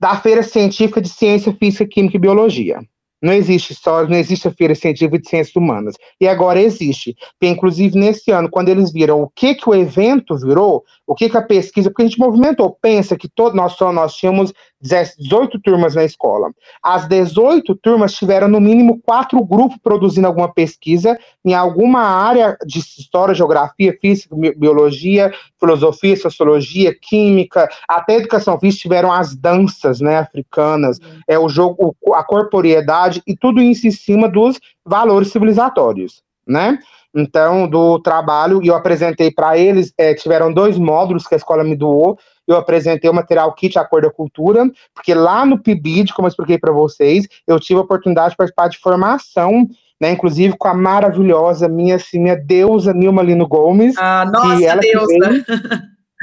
[0.00, 2.80] da Feira Científica de Ciência Física, Química e Biologia.
[3.20, 5.96] Não existe só, não existe a Feira Científica de Ciências Humanas.
[6.20, 7.16] E agora existe.
[7.32, 11.28] Porque, inclusive, nesse ano, quando eles viram o que, que o evento virou, o que,
[11.28, 15.58] que a pesquisa, porque a gente movimentou, pensa que todo, nós, só, nós tínhamos 18
[15.60, 16.50] turmas na escola.
[16.82, 22.78] As 18 turmas tiveram, no mínimo, quatro grupos produzindo alguma pesquisa em alguma área de
[22.78, 30.98] história, geografia, física, biologia, filosofia, sociologia, química, até educação física tiveram as danças né, africanas,
[31.26, 36.78] é o jogo, a corporeidade e tudo isso em cima dos valores civilizatórios, né?
[37.14, 41.64] Então, do trabalho, e eu apresentei para eles, é, tiveram dois módulos que a escola
[41.64, 46.26] me doou, eu apresentei o material Kit Acordo da Cultura, porque lá no PIBID, como
[46.26, 49.66] eu expliquei para vocês, eu tive a oportunidade de participar de formação
[50.00, 53.96] né, inclusive com a maravilhosa minha, assim, minha deusa Nilma Lino Gomes.
[53.98, 55.06] Ah, nossa ela deusa!
[55.28, 55.44] Veio,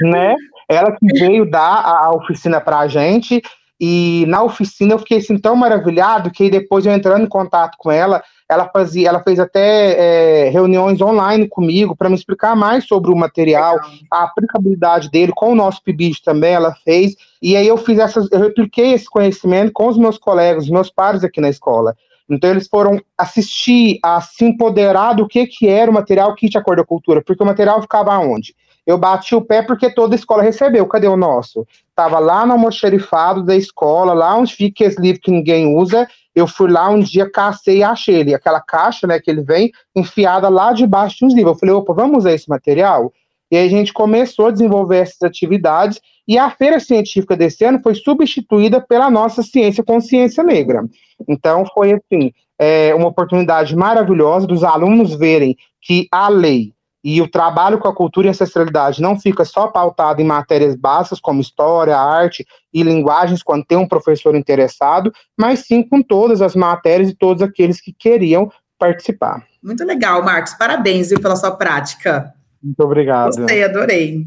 [0.00, 0.34] né,
[0.68, 3.42] ela que veio dar a, a oficina para a gente,
[3.78, 7.90] e na oficina eu fiquei assim tão maravilhado que depois eu entrando em contato com
[7.90, 13.10] ela, ela fazia, ela fez até é, reuniões online comigo para me explicar mais sobre
[13.10, 13.76] o material,
[14.10, 17.16] a aplicabilidade dele com o nosso PIBID também ela fez.
[17.42, 20.90] E aí eu fiz essas, eu repliquei esse conhecimento com os meus colegas, os meus
[20.90, 21.96] pares aqui na escola.
[22.28, 26.84] Então eles foram assistir a se empoderar do que, que era o material Kit Acordo
[26.84, 28.54] Cultura, porque o material ficava onde?
[28.86, 30.86] Eu bati o pé porque toda escola recebeu.
[30.86, 31.66] Cadê o nosso?
[31.94, 36.06] Tava lá no almoxerifado da escola, lá onde fica esse livro que ninguém usa.
[36.34, 38.34] Eu fui lá um dia, cacei e achei ele.
[38.34, 41.54] Aquela caixa, né, que ele vem, enfiada lá debaixo de uns livros.
[41.54, 43.12] Eu falei, opa, vamos usar esse material?
[43.50, 47.80] E aí a gente começou a desenvolver essas atividades e a feira científica desse ano
[47.82, 50.84] foi substituída pela nossa ciência consciência negra.
[51.28, 56.72] Então foi assim, é, uma oportunidade maravilhosa dos alunos verem que a lei
[57.08, 61.20] e o trabalho com a cultura e ancestralidade não fica só pautado em matérias básicas
[61.20, 66.56] como história, arte e linguagens, quando tem um professor interessado, mas sim com todas as
[66.56, 69.44] matérias e todos aqueles que queriam participar.
[69.62, 70.54] Muito legal, Marcos.
[70.54, 72.34] Parabéns viu, pela sua prática.
[72.60, 73.36] Muito obrigado.
[73.36, 74.26] Gostei, adorei.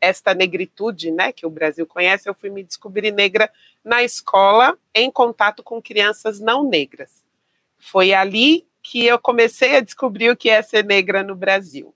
[0.00, 3.50] esta negritude, né, que o Brasil conhece, eu fui me descobrir negra
[3.84, 7.22] na escola, em contato com crianças não negras.
[7.78, 11.94] Foi ali que eu comecei a descobrir o que é ser negra no Brasil.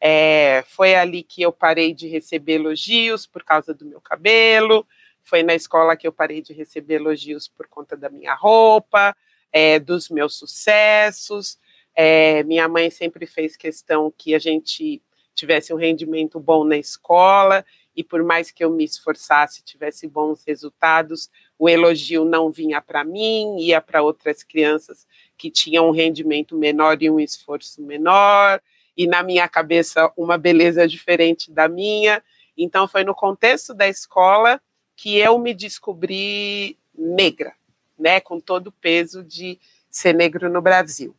[0.00, 4.86] É, foi ali que eu parei de receber elogios por causa do meu cabelo,
[5.22, 9.16] foi na escola que eu parei de receber elogios por conta da minha roupa,
[9.52, 11.58] é, dos meus sucessos.
[11.94, 15.02] É, minha mãe sempre fez questão que a gente
[15.34, 17.64] tivesse um rendimento bom na escola,
[17.94, 23.04] e por mais que eu me esforçasse, tivesse bons resultados, o elogio não vinha para
[23.04, 25.06] mim, ia para outras crianças
[25.38, 28.60] que tinham um rendimento menor e um esforço menor,
[28.96, 32.22] e na minha cabeça uma beleza diferente da minha.
[32.56, 34.60] Então foi no contexto da escola
[34.96, 37.54] que eu me descobri negra,
[37.96, 39.56] né, com todo o peso de
[39.88, 41.14] ser negro no Brasil.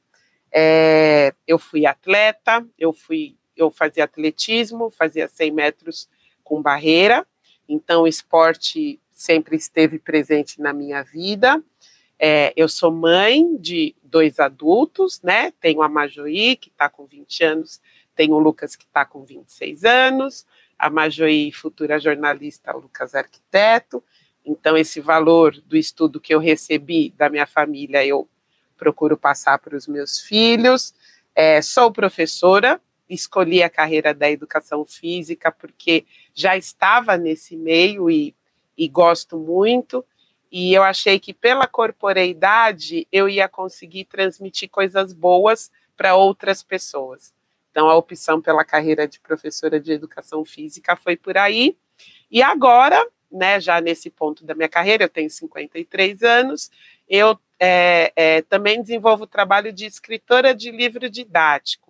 [0.52, 6.10] É, eu fui atleta, eu fui, eu fazia atletismo, fazia 100 metros
[6.44, 7.26] com barreira,
[7.68, 11.64] então o esporte sempre esteve presente na minha vida.
[12.20, 15.52] É, eu sou mãe de dois adultos, né?
[15.62, 17.82] Tenho a Majoí, que está com 20 anos,
[18.14, 20.46] tenho o Lucas, que está com 26 anos,
[20.78, 24.04] a Majoí, futura jornalista, o Lucas, arquiteto.
[24.46, 28.28] Então, esse valor do estudo que eu recebi da minha família, eu
[28.78, 30.94] procuro passar para os meus filhos.
[31.34, 38.36] É, sou professora, escolhi a carreira da educação física porque já estava nesse meio e,
[38.78, 40.04] e gosto muito.
[40.52, 47.34] E eu achei que pela corporeidade eu ia conseguir transmitir coisas boas para outras pessoas.
[47.72, 51.78] Então a opção pela carreira de professora de educação física foi por aí.
[52.32, 56.72] E agora, né, já nesse ponto da minha carreira, eu tenho 53 anos,
[57.08, 61.90] eu é, é, também desenvolvo o trabalho de escritora de livro didático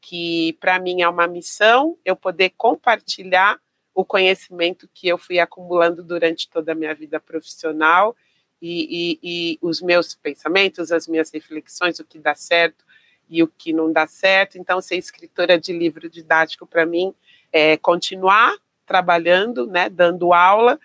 [0.00, 3.60] que para mim é uma missão eu poder compartilhar
[3.94, 8.16] o conhecimento que eu fui acumulando durante toda a minha vida profissional
[8.60, 12.84] e, e, e, os meus pensamentos, as minhas reflexões, o que dá certo
[13.28, 14.58] e o que não dá certo.
[14.58, 17.14] Então, ser escritora de livro didático para mim
[17.52, 20.78] é continuar trabalhando, né, dando aula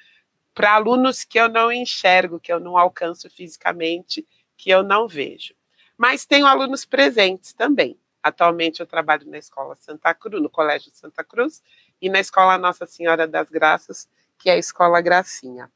[0.53, 4.25] para alunos que eu não enxergo, que eu não alcanço fisicamente,
[4.55, 5.53] que eu não vejo.
[5.97, 7.97] mas tenho alunos presentes também.
[8.21, 11.61] Atualmente eu trabalho na Escola Santa Cruz, no Colégio Santa Cruz,
[12.01, 15.71] e na Escola Nossa Senhora das Graças, que é a Escola Gracinha.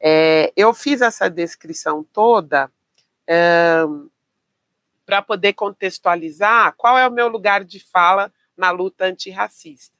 [0.00, 2.70] É, eu fiz essa descrição toda
[5.04, 9.96] para poder contextualizar qual é o meu lugar de fala na luta antirracista.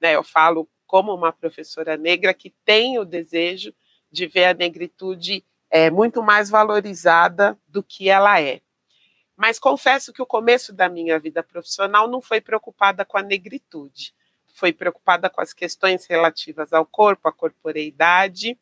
[0.00, 3.74] Né, eu falo como uma professora negra que tem o desejo
[4.10, 8.60] de ver a negritude é, muito mais valorizada do que ela é.
[9.36, 14.14] Mas confesso que o começo da minha vida profissional não foi preocupada com a negritude,
[14.58, 18.58] foi preocupada com as questões relativas ao corpo, à corporeidade.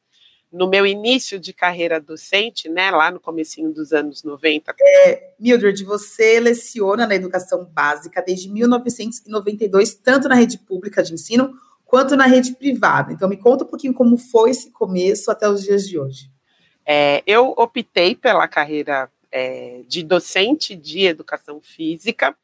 [0.53, 4.74] No meu início de carreira docente, né, lá no comecinho dos anos 90.
[4.80, 11.53] É, Mildred, você leciona na educação básica desde 1992, tanto na rede pública de ensino
[11.84, 13.12] quanto na rede privada.
[13.12, 16.30] Então, me conta um pouquinho como foi esse começo até os dias de hoje.
[16.84, 22.36] É, eu optei pela carreira é, de docente de educação física,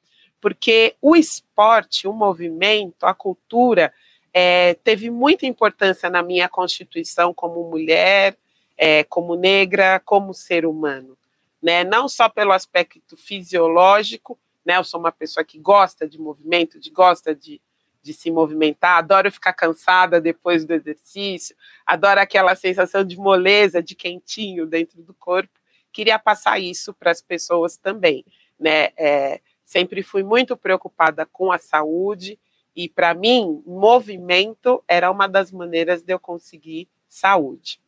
[0.43, 3.95] porque o esporte, o movimento, a cultura
[4.35, 8.37] é, teve muita importância na minha constituição como mulher,
[8.77, 11.17] é, como negra, como ser humano.
[11.63, 11.85] Né?
[11.85, 14.37] Não só pelo aspecto fisiológico,
[14.67, 14.79] né?
[14.79, 17.61] eu sou uma pessoa que gosta de movimento, de gosta de,
[18.03, 21.55] de se movimentar, adoro ficar cansada depois do exercício,
[21.87, 25.53] adoro aquela sensação de moleza, de quentinho dentro do corpo.
[25.93, 28.25] Queria passar isso para as pessoas também,
[28.59, 28.89] né?
[28.97, 32.39] É, sempre fui muito preocupada com a saúde
[32.75, 37.81] e para mim movimento era uma das maneiras de eu conseguir saúde.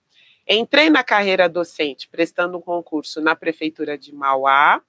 [0.47, 4.83] Entrei na carreira docente prestando um concurso na prefeitura de Mauá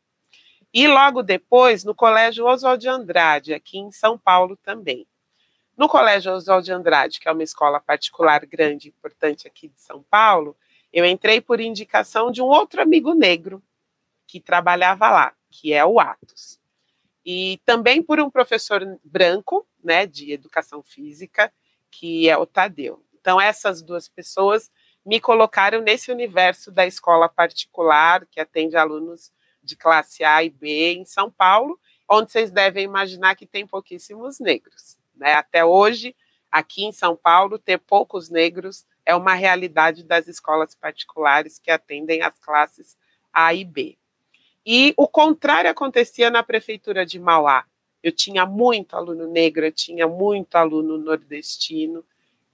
[0.73, 5.07] e logo depois no Colégio Oswald de Andrade aqui em São Paulo também.
[5.77, 9.79] No Colégio Oswald de Andrade, que é uma escola particular grande e importante aqui de
[9.79, 10.55] São Paulo,
[10.91, 13.61] eu entrei por indicação de um outro amigo negro
[14.27, 16.59] que trabalhava lá, que é o Atos.
[17.26, 21.51] E também por um professor branco, né, de educação física,
[21.89, 23.03] que é o Tadeu.
[23.19, 24.71] Então, essas duas pessoas
[25.05, 29.32] me colocaram nesse universo da escola particular, que atende alunos
[29.63, 34.39] de classe A e B em São Paulo, onde vocês devem imaginar que tem pouquíssimos
[34.39, 34.97] negros.
[35.15, 35.34] Né?
[35.34, 36.15] Até hoje,
[36.51, 42.21] aqui em São Paulo, ter poucos negros é uma realidade das escolas particulares que atendem
[42.21, 42.97] as classes
[43.32, 43.97] A e B.
[44.66, 47.66] E o contrário acontecia na prefeitura de Mauá.
[48.01, 52.03] Eu tinha muito aluno negro, eu tinha muito aluno nordestino,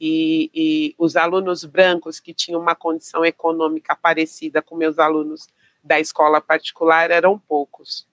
[0.04, 5.48] e, e, os alunos brancos que tinham uma condição econômica parecida com meus alunos
[5.84, 8.08] da escola particular eram poucos.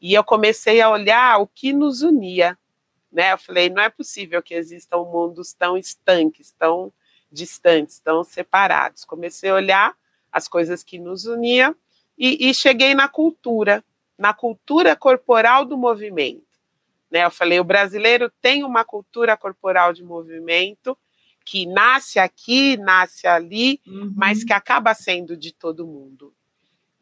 [0.00, 2.56] E eu comecei a olhar o que nos unia,
[3.12, 3.34] né?
[3.34, 6.90] Eu falei, não é possível que existam mundos tão estanques, tão
[7.30, 9.04] distantes, tão separados.
[9.04, 9.94] Comecei a olhar
[10.32, 11.76] as coisas que nos uniam
[12.18, 13.84] e, e cheguei na cultura,
[14.18, 16.42] na cultura corporal do movimento.
[17.10, 17.24] Né?
[17.24, 20.98] Eu falei, o brasileiro tem uma cultura corporal de movimento
[21.44, 24.12] que nasce aqui, nasce ali, uhum.
[24.14, 26.34] mas que acaba sendo de todo mundo.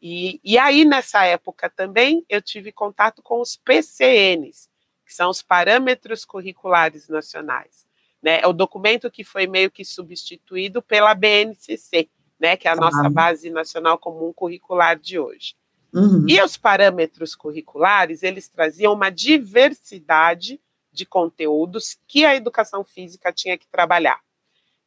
[0.01, 4.69] E, e aí, nessa época também, eu tive contato com os PCNs,
[5.05, 7.85] que são os parâmetros curriculares nacionais.
[8.21, 8.39] Né?
[8.41, 12.09] É o documento que foi meio que substituído pela BNCC,
[12.39, 12.57] né?
[12.57, 15.55] que é a nossa base nacional comum curricular de hoje.
[15.93, 16.25] Uhum.
[16.27, 20.59] E os parâmetros curriculares, eles traziam uma diversidade
[20.91, 24.19] de conteúdos que a educação física tinha que trabalhar.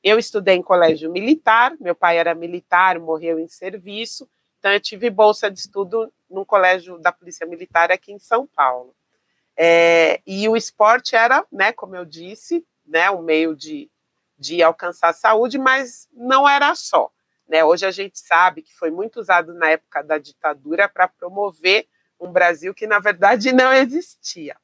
[0.02, 4.28] Eu estudei em colégio militar, meu pai era militar, morreu em serviço,
[4.58, 8.94] então eu tive bolsa de estudo no colégio da Polícia Militar aqui em São Paulo.
[9.56, 13.90] É, e o esporte era, né, como eu disse, né, um meio de,
[14.38, 17.10] de alcançar a saúde, mas não era só.
[17.50, 17.64] Né?
[17.64, 21.88] Hoje a gente sabe que foi muito usado na época da ditadura para promover
[22.20, 24.56] um Brasil que, na verdade, não existia.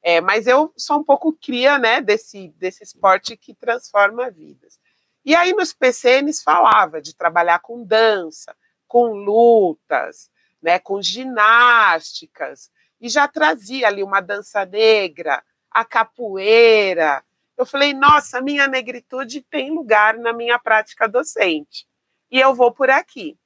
[0.00, 4.78] É, mas eu sou um pouco cria né, desse, desse esporte que transforma vidas.
[5.24, 8.54] E aí nos PCNs falava de trabalhar com dança,
[8.86, 10.30] com lutas,
[10.62, 12.70] né, com ginásticas,
[13.00, 17.24] e já trazia ali uma dança negra, a capoeira.
[17.56, 21.88] Eu falei, nossa, minha negritude tem lugar na minha prática docente.
[22.30, 23.36] E eu vou por aqui.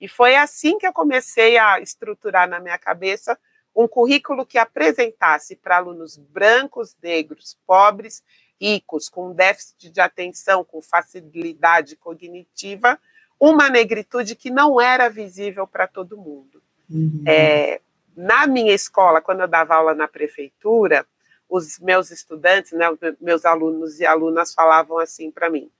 [0.00, 3.38] E foi assim que eu comecei a estruturar na minha cabeça
[3.74, 8.22] um currículo que apresentasse para alunos brancos, negros, pobres,
[8.60, 12.98] ricos, com déficit de atenção, com facilidade cognitiva,
[13.38, 16.60] uma negritude que não era visível para todo mundo.
[16.90, 17.22] Uhum.
[17.26, 17.80] É,
[18.16, 21.06] na minha escola, quando eu dava aula na prefeitura,
[21.48, 22.86] os meus estudantes, né,
[23.20, 25.70] meus alunos e alunas falavam assim para mim: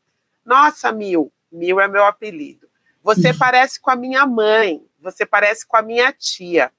[0.45, 2.69] Nossa, Mil, Mil é meu apelido.
[3.03, 3.39] Você uhum.
[3.39, 6.73] parece com a minha mãe, você parece com a minha tia.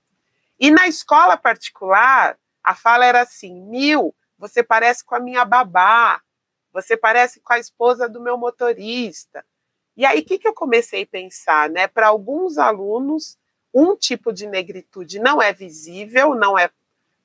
[0.60, 6.22] E na escola particular, a fala era assim: Mil, você parece com a minha babá,
[6.72, 9.44] você parece com a esposa do meu motorista.
[9.96, 11.70] E aí, o que, que eu comecei a pensar?
[11.70, 11.88] Né?
[11.88, 13.38] Para alguns alunos,
[13.74, 16.70] um tipo de negritude não é visível, não é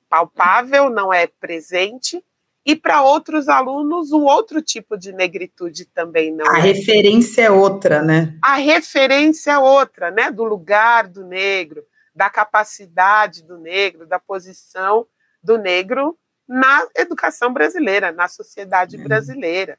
[0.09, 2.23] palpável, não é presente,
[2.65, 6.61] e para outros alunos, o outro tipo de negritude também não a é.
[6.61, 8.35] referência é outra, né?
[8.41, 10.31] A referência é outra, né?
[10.31, 11.85] Do lugar do negro,
[12.15, 15.05] da capacidade do negro, da posição
[15.43, 19.77] do negro na educação brasileira, na sociedade brasileira.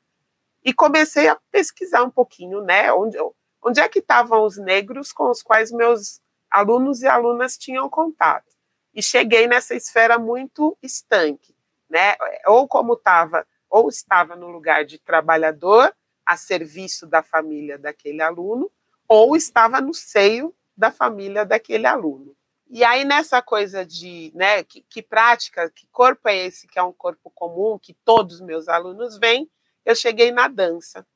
[0.64, 2.92] E comecei a pesquisar um pouquinho, né?
[2.92, 3.16] Onde,
[3.64, 8.54] onde é que estavam os negros com os quais meus alunos e alunas tinham contato.
[8.94, 11.55] E cheguei nessa esfera muito estanque,
[11.88, 12.14] né?
[12.46, 18.70] Ou como estava, ou estava no lugar de trabalhador a serviço da família daquele aluno,
[19.08, 22.36] ou estava no seio da família daquele aluno.
[22.68, 26.82] E aí, nessa coisa de, né, que, que, prática, que corpo é esse que é
[26.82, 29.48] um corpo comum, que todos os meus alunos veem,
[29.84, 31.06] eu cheguei na dança.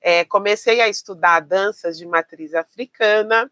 [0.00, 3.50] É, comecei a estudar danças de matriz africana,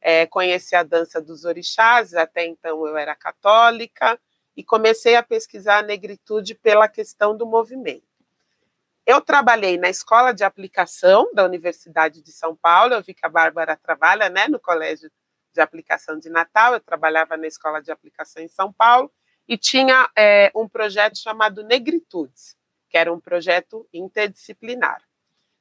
[0.00, 4.18] é, conheci a dança dos orixás, até então eu era católica,
[4.56, 8.06] e comecei a pesquisar a negritude pela questão do movimento.
[9.06, 13.28] Eu trabalhei na escola de aplicação da Universidade de São Paulo, eu vi que a
[13.28, 15.10] Bárbara trabalha né, no Colégio
[15.52, 19.12] de Aplicação de Natal, eu trabalhava na escola de aplicação em São Paulo,
[19.46, 22.56] e tinha é, um projeto chamado Negritudes,
[22.88, 25.02] que era um projeto interdisciplinar.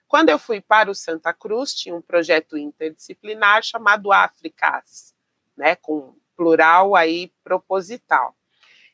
[0.07, 5.13] Quando eu fui para o Santa Cruz, tinha um projeto interdisciplinar chamado Africas,
[5.57, 8.35] né, com plural aí proposital.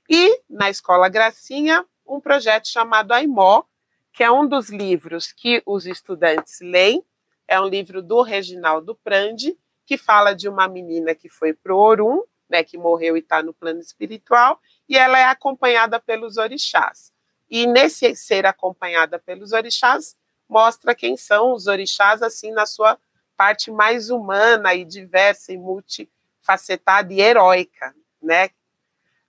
[0.10, 3.64] E na Escola Gracinha, um projeto chamado Aimó,
[4.12, 7.05] que é um dos livros que os estudantes leem,
[7.47, 9.55] é um livro do Reginaldo Prandi,
[9.86, 13.43] que fala de uma menina que foi para o Orum, né, que morreu e está
[13.43, 17.14] no plano espiritual, e ela é acompanhada pelos orixás.
[17.47, 20.16] E nesse ser acompanhada pelos orixás,
[20.47, 22.97] mostra quem são os orixás, assim, na sua
[23.38, 28.49] parte mais humana e diversa e multifacetada e heróica, né?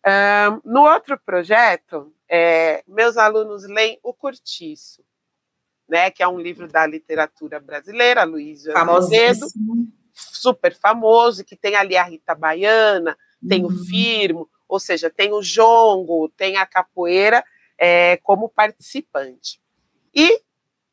[0.06, 5.04] Um, no outro projeto, é, meus alunos leem O Curtiço,
[5.88, 9.46] né, que é um livro da literatura brasileira, Luiz Azevedo,
[10.12, 13.70] super famoso, que tem ali a Rita Baiana, tem uhum.
[13.70, 17.44] o Firmo, ou seja, tem o jongo, tem a capoeira
[17.76, 19.60] é, como participante.
[20.14, 20.40] E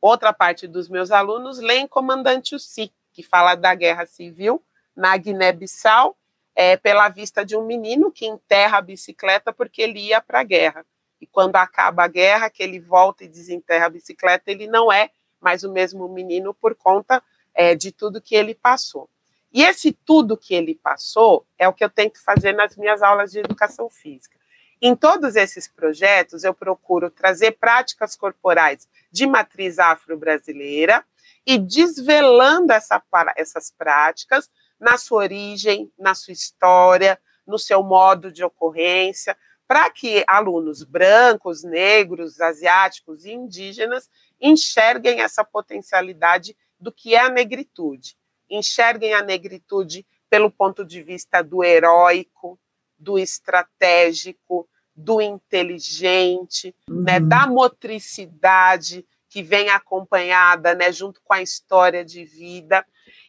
[0.02, 4.64] outra parte dos meus alunos leem Comandante Ussi, que fala da guerra civil
[4.96, 6.18] na Guiné-Bissau,
[6.60, 10.44] é, pela vista de um menino que enterra a bicicleta porque ele ia para a
[10.44, 10.84] guerra.
[11.22, 15.12] E quando acaba a guerra, que ele volta e desenterra a bicicleta, ele não é
[15.40, 17.22] mais o mesmo menino por conta
[17.54, 19.08] é, de tudo que ele passou.
[19.54, 23.32] E esse tudo que ele passou é o que eu tento fazer nas minhas aulas
[23.32, 24.36] de educação física.
[24.82, 31.06] Em todos esses projetos, eu procuro trazer práticas corporais de matriz afro-brasileira
[31.46, 33.00] e desvelando essa,
[33.36, 34.50] essas práticas
[34.80, 41.64] na sua origem, na sua história, no seu modo de ocorrência, para que alunos brancos,
[41.64, 44.10] negros, asiáticos e indígenas
[44.40, 48.18] enxerguem essa potencialidade do que é a negritude
[48.50, 52.60] enxerguem a negritude pelo ponto de vista do heróico,
[52.98, 57.04] do estratégico, do inteligente, né, uhum.
[57.04, 62.86] né, da motricidade que vem acompanhada, né, junto com a história de vida.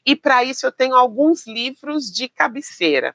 [0.08, 3.14] E para isso eu tenho alguns livros de cabeceira.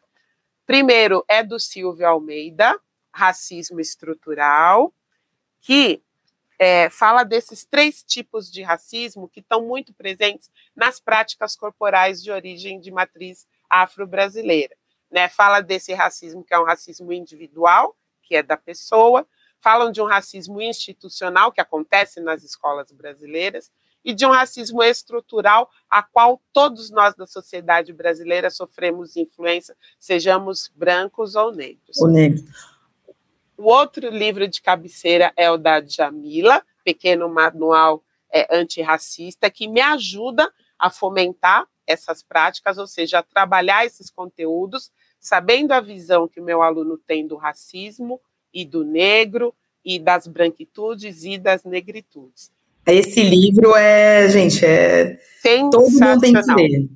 [0.64, 2.80] Primeiro é do Silvio Almeida,
[3.12, 4.94] Racismo Estrutural,
[5.60, 6.04] que
[6.60, 12.30] é, fala desses três tipos de racismo que estão muito presentes nas práticas corporais de
[12.30, 14.76] origem de matriz afro-brasileira.
[15.10, 15.28] Né?
[15.30, 19.28] Fala desse racismo que é um racismo individual, que é da pessoa,
[19.60, 23.72] falam de um racismo institucional que acontece nas escolas brasileiras
[24.04, 30.72] e de um racismo estrutural a qual todos nós da sociedade brasileira sofremos influência, sejamos
[30.76, 31.98] brancos ou negros.
[33.58, 39.80] O outro livro de cabeceira é o da Jamila, Pequeno Manual é, Antirracista, que me
[39.80, 46.42] ajuda a fomentar essas práticas, ou seja, a trabalhar esses conteúdos, sabendo a visão que
[46.42, 48.20] o meu aluno tem do racismo
[48.54, 52.52] e do negro, e das branquitudes e das negritudes.
[52.86, 55.18] Esse livro é, gente, é.
[55.72, 56.90] Todo mundo tem que ler.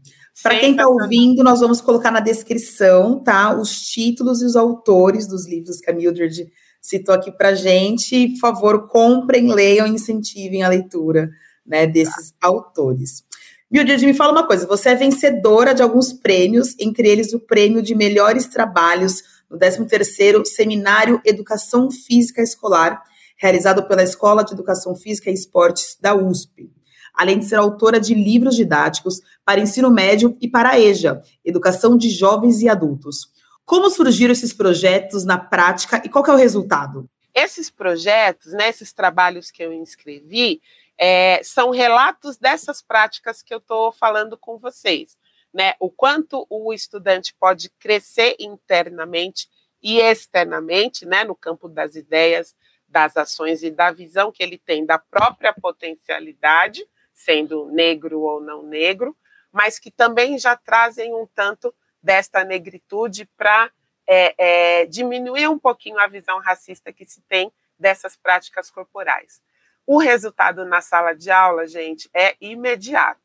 [0.43, 3.57] Para quem está ouvindo, nós vamos colocar na descrição, tá?
[3.57, 6.47] Os títulos e os autores dos livros que a Mildred
[6.81, 8.29] citou aqui para gente.
[8.29, 11.29] Por favor, comprem, leiam, incentivem a leitura
[11.65, 12.47] né, desses tá.
[12.47, 13.23] autores.
[13.69, 17.81] Mildred, me fala uma coisa: você é vencedora de alguns prêmios, entre eles o prêmio
[17.81, 23.01] de melhores trabalhos no 13º Seminário Educação Física Escolar,
[23.37, 26.71] realizado pela Escola de Educação Física e Esportes da USP.
[27.13, 31.97] Além de ser autora de livros didáticos para ensino médio e para a EJA, Educação
[31.97, 33.31] de Jovens e Adultos.
[33.65, 37.09] Como surgiram esses projetos na prática e qual é o resultado?
[37.33, 40.61] Esses projetos, né, esses trabalhos que eu inscrevi,
[40.97, 45.15] é, são relatos dessas práticas que eu estou falando com vocês.
[45.53, 45.73] Né?
[45.79, 49.47] O quanto o estudante pode crescer internamente
[49.81, 52.55] e externamente, né, no campo das ideias,
[52.87, 58.63] das ações e da visão que ele tem da própria potencialidade, sendo negro ou não
[58.63, 59.15] negro,
[59.51, 63.71] mas que também já trazem um tanto desta negritude para
[64.07, 69.41] é, é, diminuir um pouquinho a visão racista que se tem dessas práticas corporais.
[69.85, 73.21] O resultado na sala de aula, gente, é imediato.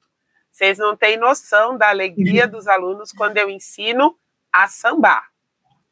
[0.51, 4.19] Vocês não têm noção da alegria dos alunos quando eu ensino
[4.53, 5.32] a sambar.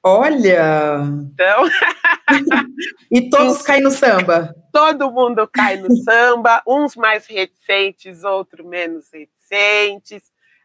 [0.02, 0.98] Olha!
[1.32, 1.64] Então.
[3.10, 4.54] e todos caem no samba.
[4.72, 10.22] Todo mundo cai no samba, uns mais reticentes, outros menos reticentes.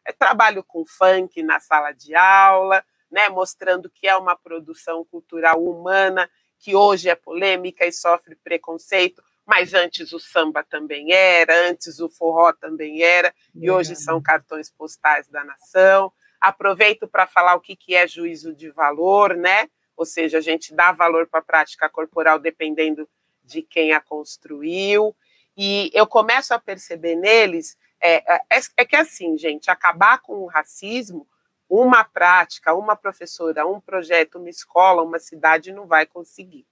[0.08, 5.62] É, trabalho com funk na sala de aula, né, mostrando que é uma produção cultural
[5.64, 6.30] humana
[6.60, 12.10] que hoje é polêmica e sofre preconceito, mas antes o samba também era, antes o
[12.10, 16.12] forró também era, e hoje são cartões postais da nação.
[16.46, 19.68] Aproveito para falar o que, que é juízo de valor, né?
[19.98, 23.10] Ou seja, a gente dá valor para a prática corporal dependendo
[23.44, 25.16] de quem a construiu.
[25.58, 30.46] E eu começo a perceber neles é, é, é, que assim, gente, acabar com o
[30.46, 31.28] racismo,
[31.68, 36.68] uma prática, uma professora, um projeto, uma escola, uma cidade não vai conseguir.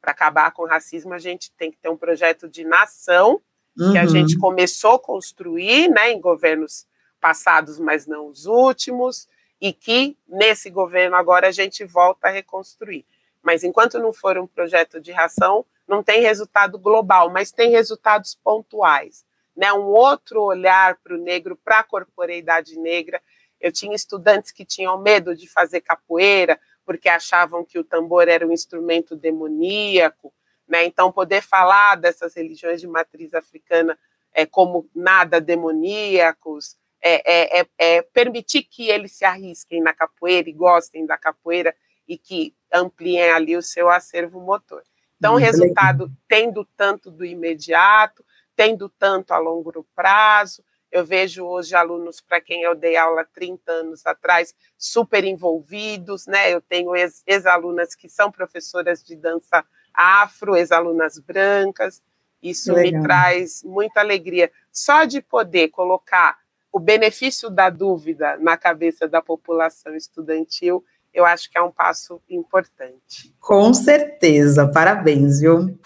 [0.00, 3.40] Para acabar com o racismo, a gente tem que ter um projeto de nação
[3.78, 3.92] uhum.
[3.92, 4.40] que a gente uhum.
[4.40, 6.86] começou a construir, né, em governos
[7.22, 9.28] passados, mas não os últimos,
[9.60, 13.06] e que nesse governo agora a gente volta a reconstruir.
[13.40, 18.34] Mas enquanto não for um projeto de ração, não tem resultado global, mas tem resultados
[18.34, 19.24] pontuais.
[19.56, 19.72] Né?
[19.72, 23.22] Um outro olhar para o negro, para a corporeidade negra.
[23.60, 28.44] Eu tinha estudantes que tinham medo de fazer capoeira, porque achavam que o tambor era
[28.44, 30.34] um instrumento demoníaco.
[30.66, 30.84] Né?
[30.84, 33.96] Então, poder falar dessas religiões de matriz africana
[34.34, 40.48] é, como nada demoníacos, é, é, é, é, permitir que eles se arrisquem na capoeira
[40.48, 41.74] e gostem da capoeira
[42.06, 44.82] e que ampliem ali o seu acervo motor.
[45.18, 46.16] Então, o resultado legal.
[46.28, 48.24] tendo tanto do imediato,
[48.56, 50.64] tendo tanto a longo prazo.
[50.90, 56.52] Eu vejo hoje alunos para quem eu dei aula 30 anos atrás, super envolvidos, né?
[56.52, 56.92] Eu tenho
[57.26, 62.02] ex-alunas que são professoras de dança afro, ex-alunas brancas.
[62.42, 64.50] Isso me traz muita alegria.
[64.70, 66.41] Só de poder colocar
[66.72, 72.18] o benefício da dúvida na cabeça da população estudantil, eu acho que é um passo
[72.30, 73.34] importante.
[73.38, 75.78] Com certeza, parabéns, viu?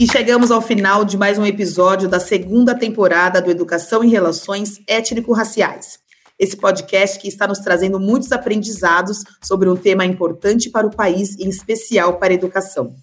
[0.00, 4.80] E chegamos ao final de mais um episódio da segunda temporada do Educação em Relações
[4.86, 5.98] Étnico-Raciais.
[6.38, 11.38] Esse podcast que está nos trazendo muitos aprendizados sobre um tema importante para o país,
[11.38, 12.94] em especial para a educação.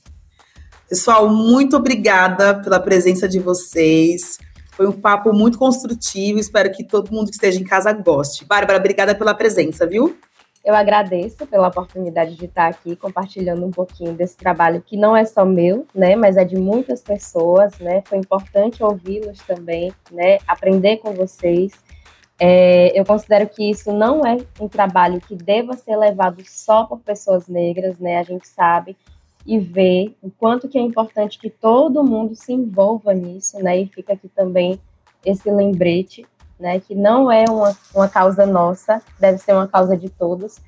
[0.89, 4.37] Pessoal, muito obrigada pela presença de vocês.
[4.75, 8.43] Foi um papo muito construtivo, espero que todo mundo que esteja em casa goste.
[8.45, 10.17] Bárbara, obrigada pela presença, viu?
[10.65, 15.25] Eu agradeço pela oportunidade de estar aqui compartilhando um pouquinho desse trabalho que não é
[15.25, 18.01] só meu, né, mas é de muitas pessoas, né?
[18.05, 20.37] Foi importante ouvi-los também, né?
[20.47, 21.73] Aprender com vocês.
[22.39, 26.99] É, eu considero que isso não é um trabalho que deva ser levado só por
[26.99, 28.19] pessoas negras, né?
[28.19, 28.97] A gente sabe
[29.45, 33.79] e ver o quanto que é importante que todo mundo se envolva nisso, né?
[33.79, 34.79] E fica aqui também
[35.25, 36.25] esse lembrete,
[36.59, 36.79] né?
[36.79, 40.61] Que não é uma, uma causa nossa, deve ser uma causa de todos.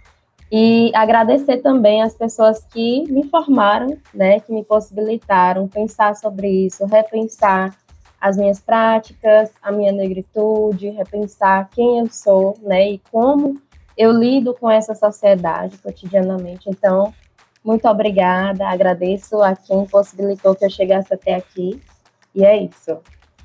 [0.51, 4.39] E agradecer também as pessoas que me formaram, né?
[4.39, 7.75] Que me possibilitaram pensar sobre isso, repensar
[8.19, 12.91] as minhas práticas, a minha negritude, repensar quem eu sou, né?
[12.91, 13.59] E como
[13.97, 16.69] eu lido com essa sociedade cotidianamente.
[16.69, 17.13] Então,
[17.65, 21.81] muito obrigada, agradeço a quem possibilitou que eu chegasse até aqui.
[22.35, 22.99] E é isso.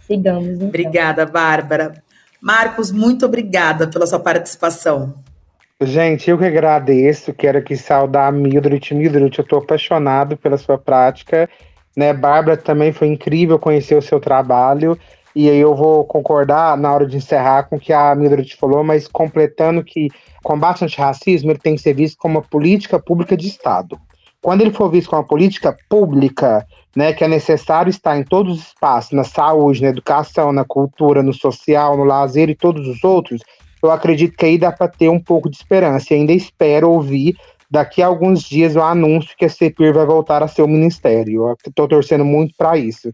[0.06, 0.46] Sigamos.
[0.46, 0.68] Então.
[0.68, 1.94] Obrigada, Bárbara.
[2.38, 5.14] Marcos, muito obrigada pela sua participação.
[5.80, 8.94] Gente, eu que agradeço, quero aqui saudar a Mildred.
[8.94, 11.48] Mildred, eu estou apaixonado pela sua prática.
[11.96, 14.98] Né, Bárbara, também foi incrível conhecer o seu trabalho.
[15.34, 18.84] E aí eu vou concordar na hora de encerrar com o que a Mildred falou,
[18.84, 20.08] mas completando que
[20.40, 23.98] o combate antirracismo ele tem que ser visto como uma política pública de Estado.
[24.42, 26.66] Quando ele for visto como uma política pública,
[26.96, 31.22] né, que é necessário estar em todos os espaços, na saúde, na educação, na cultura,
[31.22, 33.42] no social, no lazer e todos os outros,
[33.82, 36.12] eu acredito que aí dá para ter um pouco de esperança.
[36.12, 37.34] E ainda espero ouvir
[37.70, 41.54] daqui a alguns dias o anúncio que a CEPIR vai voltar a ser o ministério.
[41.66, 43.12] Estou torcendo muito para isso.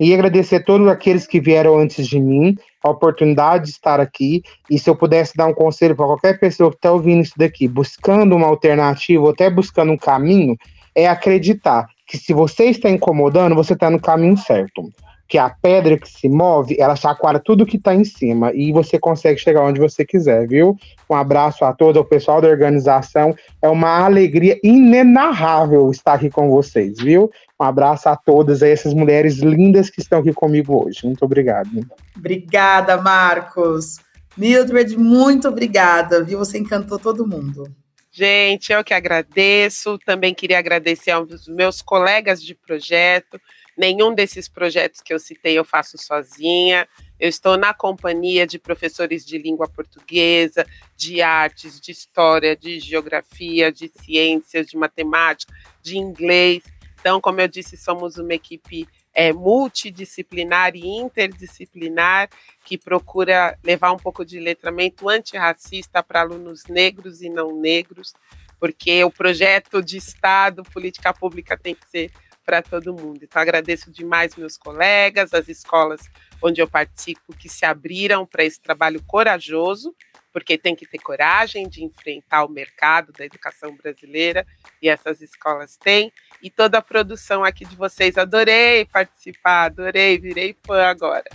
[0.00, 4.42] E agradecer a todos aqueles que vieram antes de mim, a oportunidade de estar aqui.
[4.70, 7.66] E se eu pudesse dar um conselho para qualquer pessoa que está ouvindo isso daqui,
[7.66, 10.56] buscando uma alternativa, ou até buscando um caminho,
[10.94, 14.90] é acreditar que se você está incomodando, você está no caminho certo
[15.28, 18.98] que a pedra que se move, ela chacoalha tudo que está em cima e você
[18.98, 20.74] consegue chegar onde você quiser, viu?
[21.08, 23.36] Um abraço a todos, ao pessoal da organização.
[23.60, 27.30] É uma alegria inenarrável estar aqui com vocês, viu?
[27.60, 31.00] Um abraço a todas essas mulheres lindas que estão aqui comigo hoje.
[31.04, 31.68] Muito obrigado.
[32.16, 33.98] Obrigada, Marcos.
[34.34, 36.38] Mildred, muito obrigada, viu?
[36.38, 37.64] Você encantou todo mundo.
[38.10, 39.98] Gente, eu que agradeço.
[40.06, 43.38] Também queria agradecer aos meus colegas de projeto
[43.78, 46.88] Nenhum desses projetos que eu citei eu faço sozinha.
[47.18, 50.66] Eu estou na companhia de professores de língua portuguesa,
[50.96, 56.64] de artes, de história, de geografia, de ciências, de matemática, de inglês.
[56.98, 62.28] Então, como eu disse, somos uma equipe é, multidisciplinar e interdisciplinar
[62.64, 68.12] que procura levar um pouco de letramento antirracista para alunos negros e não negros,
[68.58, 72.10] porque o projeto de Estado, política pública tem que ser
[72.48, 73.20] para todo mundo.
[73.22, 76.00] Então, agradeço demais meus colegas, as escolas
[76.40, 79.94] onde eu participo, que se abriram para esse trabalho corajoso,
[80.32, 84.46] porque tem que ter coragem de enfrentar o mercado da educação brasileira,
[84.80, 86.10] e essas escolas têm,
[86.42, 88.16] e toda a produção aqui de vocês.
[88.16, 91.28] Adorei participar, adorei, virei fã agora.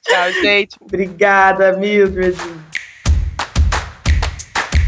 [0.00, 0.78] Tchau, gente.
[0.80, 2.38] Obrigada, Mildred.